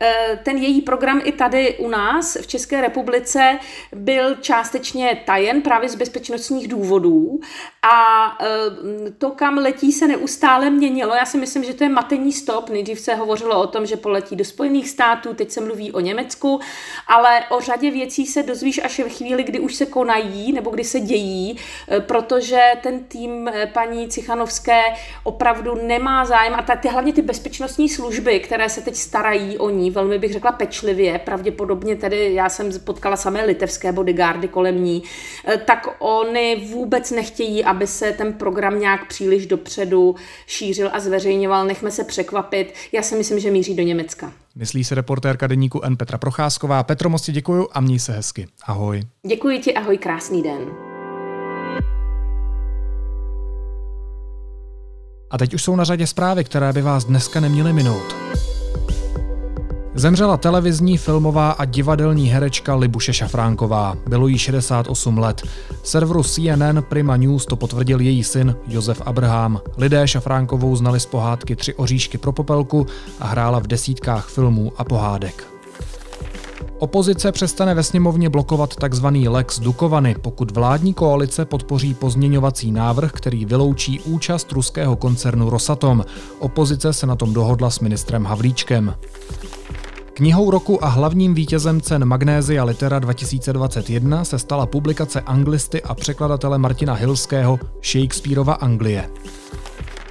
eh, 0.00 0.38
ten 0.42 0.56
její 0.56 0.80
program 0.80 1.20
i 1.24 1.32
tady 1.32 1.78
u 1.78 1.88
nás 1.88 2.36
v 2.42 2.46
České 2.46 2.80
republice 2.80 3.58
byl 3.96 4.34
částečně 4.34 5.22
tajen 5.26 5.62
právě 5.62 5.88
z 5.88 5.94
bezpečnostních 5.94 6.68
důvodů 6.68 7.40
a 7.92 8.26
eh, 8.40 9.10
to, 9.18 9.30
kam 9.30 9.58
letí, 9.58 9.92
se 9.92 10.08
neustále 10.08 10.70
měnilo. 10.70 11.14
Já 11.14 11.26
si 11.26 11.38
myslím, 11.38 11.64
že 11.64 11.74
to 11.74 11.84
je 11.84 11.90
matení 11.90 12.32
stop. 12.32 12.70
Nejdřív 12.70 13.00
se 13.00 13.19
hovořilo 13.20 13.62
o 13.62 13.66
tom, 13.66 13.86
že 13.86 13.96
poletí 13.96 14.36
do 14.36 14.44
Spojených 14.44 14.88
států, 14.88 15.34
teď 15.34 15.50
se 15.50 15.60
mluví 15.60 15.92
o 15.92 16.00
Německu, 16.00 16.60
ale 17.06 17.40
o 17.50 17.60
řadě 17.60 17.90
věcí 17.90 18.26
se 18.26 18.42
dozvíš 18.42 18.80
až 18.84 18.98
ve 18.98 19.08
chvíli, 19.08 19.42
kdy 19.42 19.60
už 19.60 19.74
se 19.74 19.86
konají 19.86 20.52
nebo 20.52 20.70
kdy 20.70 20.84
se 20.84 21.00
dějí, 21.00 21.56
eh, 21.88 22.00
protože 22.00 22.60
ten 22.82 23.04
tým 23.04 23.48
eh, 23.48 23.66
paní 23.66 24.08
Cichanovské 24.08 24.82
opravdu 25.24 25.74
nemá 25.74 26.24
zájem 26.24 26.54
a 26.54 26.76
ty, 26.76 26.88
hlavně 26.88 27.12
ty 27.12 27.22
bezpečnostní 27.22 27.88
služby, 27.88 28.40
které 28.40 28.68
se 28.68 28.80
teď 28.80 28.96
starají 28.96 29.58
o 29.58 29.70
ní, 29.70 29.90
velmi 29.90 30.18
bych 30.18 30.32
řekla 30.32 30.52
pečlivě, 30.52 31.18
pravděpodobně 31.18 31.96
tedy 31.96 32.34
já 32.34 32.48
jsem 32.48 32.70
potkala 32.84 33.16
samé 33.16 33.44
litevské 33.44 33.92
bodyguardy 33.92 34.48
kolem 34.48 34.84
ní, 34.84 35.02
eh, 35.44 35.56
tak 35.58 35.88
oni 35.98 36.68
vůbec 36.72 37.10
nechtějí, 37.10 37.64
aby 37.64 37.86
se 37.86 38.12
ten 38.12 38.32
program 38.32 38.80
nějak 38.80 39.08
příliš 39.08 39.46
dopředu 39.46 40.14
šířil 40.46 40.90
a 40.92 41.00
zveřejňoval. 41.00 41.66
Nechme 41.66 41.90
se 41.90 42.04
překvapit. 42.04 42.74
Já 42.92 43.02
si 43.10 43.16
myslím, 43.16 43.40
že 43.40 43.50
míří 43.50 43.76
do 43.76 43.82
Německa. 43.82 44.32
Myslí 44.54 44.84
se 44.84 44.94
reportérka 44.94 45.46
deníku 45.46 45.80
N 45.82 45.96
Petra 45.96 46.18
Procházková. 46.18 46.82
Petro, 46.82 47.10
moc 47.10 47.22
ti 47.22 47.32
děkuju 47.32 47.68
a 47.72 47.80
měj 47.80 47.98
se 47.98 48.12
hezky. 48.12 48.46
Ahoj. 48.64 49.02
Děkuji 49.26 49.58
ti, 49.58 49.74
ahoj, 49.74 49.98
krásný 49.98 50.42
den. 50.42 50.60
A 55.30 55.38
teď 55.38 55.54
už 55.54 55.62
jsou 55.62 55.76
na 55.76 55.84
řadě 55.84 56.06
zprávy, 56.06 56.44
které 56.44 56.72
by 56.72 56.82
vás 56.82 57.04
dneska 57.04 57.40
neměly 57.40 57.72
minout. 57.72 58.16
Zemřela 59.94 60.36
televizní, 60.36 60.98
filmová 60.98 61.50
a 61.50 61.64
divadelní 61.64 62.28
herečka 62.28 62.74
Libuše 62.74 63.12
Šafránková. 63.12 63.96
Bylo 64.06 64.26
jí 64.26 64.38
68 64.38 65.18
let. 65.18 65.42
Serveru 65.82 66.22
CNN 66.22 66.82
Prima 66.88 67.16
News 67.16 67.46
to 67.46 67.56
potvrdil 67.56 68.00
její 68.00 68.24
syn 68.24 68.56
Josef 68.68 69.02
Abraham. 69.04 69.60
Lidé 69.76 70.08
Šafránkovou 70.08 70.76
znali 70.76 71.00
z 71.00 71.06
pohádky 71.06 71.56
Tři 71.56 71.74
oříšky 71.74 72.18
pro 72.18 72.32
popelku 72.32 72.86
a 73.20 73.26
hrála 73.26 73.58
v 73.58 73.66
desítkách 73.66 74.28
filmů 74.28 74.72
a 74.76 74.84
pohádek. 74.84 75.46
Opozice 76.78 77.32
přestane 77.32 77.74
ve 77.74 77.82
sněmovně 77.82 78.30
blokovat 78.30 78.74
tzv. 78.88 79.06
Lex 79.28 79.60
Dukovany, 79.60 80.16
pokud 80.22 80.50
vládní 80.50 80.94
koalice 80.94 81.44
podpoří 81.44 81.94
pozměňovací 81.94 82.72
návrh, 82.72 83.12
který 83.12 83.44
vyloučí 83.44 84.00
účast 84.00 84.52
ruského 84.52 84.96
koncernu 84.96 85.50
Rosatom. 85.50 86.04
Opozice 86.38 86.92
se 86.92 87.06
na 87.06 87.16
tom 87.16 87.34
dohodla 87.34 87.70
s 87.70 87.80
ministrem 87.80 88.24
Havlíčkem. 88.24 88.94
Knihou 90.20 90.50
roku 90.50 90.84
a 90.84 90.88
hlavním 90.88 91.34
vítězem 91.34 91.80
cen 91.80 92.04
Magnézia 92.04 92.64
Litera 92.64 92.98
2021 92.98 94.24
se 94.24 94.38
stala 94.38 94.66
publikace 94.66 95.20
anglisty 95.20 95.82
a 95.82 95.94
překladatele 95.94 96.58
Martina 96.58 96.94
Hilského 96.94 97.58
Shakespeareova 97.82 98.52
Anglie. 98.52 99.10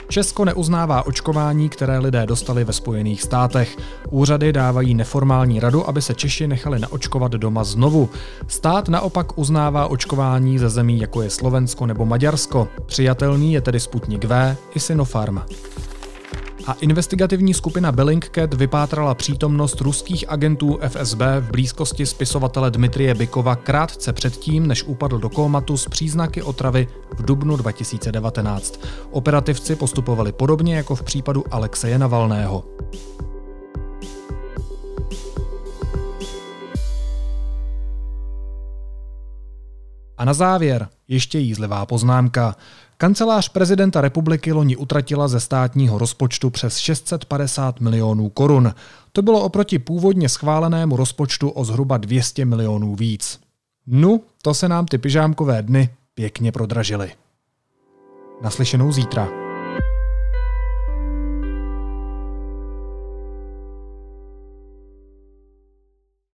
Česko 0.08 0.46
neuznává 0.46 1.08
očkování, 1.08 1.70
které 1.70 2.00
lidé 2.00 2.26
dostali 2.26 2.64
ve 2.64 2.74
Spojených 2.74 3.22
státech. 3.22 3.78
Úřady 4.10 4.54
dávají 4.54 4.94
neformální 4.94 5.60
radu, 5.60 5.90
aby 5.90 6.02
se 6.02 6.16
Češi 6.16 6.48
nechali 6.48 6.80
naočkovat 6.80 7.32
doma 7.32 7.64
znovu. 7.64 8.10
Stát 8.48 8.90
naopak 8.90 9.38
uznává 9.38 9.88
očkování 9.88 10.60
ze 10.60 10.70
zemí, 10.70 11.00
jako 11.00 11.22
je 11.22 11.30
Slovensko 11.30 11.86
nebo 11.86 12.06
Maďarsko. 12.06 12.68
Přijatelný 12.86 13.54
je 13.54 13.62
tedy 13.62 13.80
Sputnik 13.80 14.26
V 14.26 14.56
i 14.76 14.80
Sinopharm 14.80 15.42
a 16.68 16.74
investigativní 16.74 17.54
skupina 17.54 17.92
Bellingcat 17.92 18.54
vypátrala 18.54 19.16
přítomnost 19.16 19.82
ruských 19.82 20.30
agentů 20.30 20.80
FSB 20.88 21.22
v 21.40 21.52
blízkosti 21.52 22.06
spisovatele 22.06 22.72
Dmitrie 22.72 23.16
Bykova 23.16 23.56
krátce 23.56 24.14
předtím, 24.14 24.68
než 24.68 24.84
upadl 24.84 25.18
do 25.20 25.30
kómatu 25.30 25.78
s 25.78 25.88
příznaky 25.88 26.42
otravy 26.42 26.88
v 27.18 27.26
dubnu 27.26 27.58
2019. 27.58 28.80
Operativci 29.12 29.76
postupovali 29.76 30.32
podobně 30.32 30.76
jako 30.76 30.96
v 30.96 31.04
případu 31.04 31.44
Alexeje 31.52 32.00
Navalného. 32.00 32.64
A 40.18 40.26
na 40.26 40.34
závěr 40.34 40.88
ještě 41.08 41.40
jízlivá 41.40 41.86
poznámka. 41.86 42.56
Kancelář 43.02 43.50
prezidenta 43.50 44.02
republiky 44.02 44.52
loni 44.52 44.76
utratila 44.76 45.28
ze 45.28 45.40
státního 45.40 45.98
rozpočtu 45.98 46.50
přes 46.50 46.78
650 46.78 47.80
milionů 47.80 48.30
korun. 48.30 48.74
To 49.12 49.22
bylo 49.22 49.42
oproti 49.42 49.80
původně 49.80 50.30
schválenému 50.30 50.96
rozpočtu 50.96 51.50
o 51.50 51.66
zhruba 51.66 51.98
200 51.98 52.46
milionů 52.46 52.96
víc. 52.96 53.40
Nu, 53.88 54.24
to 54.42 54.54
se 54.54 54.70
nám 54.70 54.86
ty 54.86 54.98
pyžámkové 54.98 55.62
dny 55.62 55.90
pěkně 56.14 56.52
prodražily. 56.52 57.12
Naslyšenou 58.42 58.92
zítra. 58.92 59.49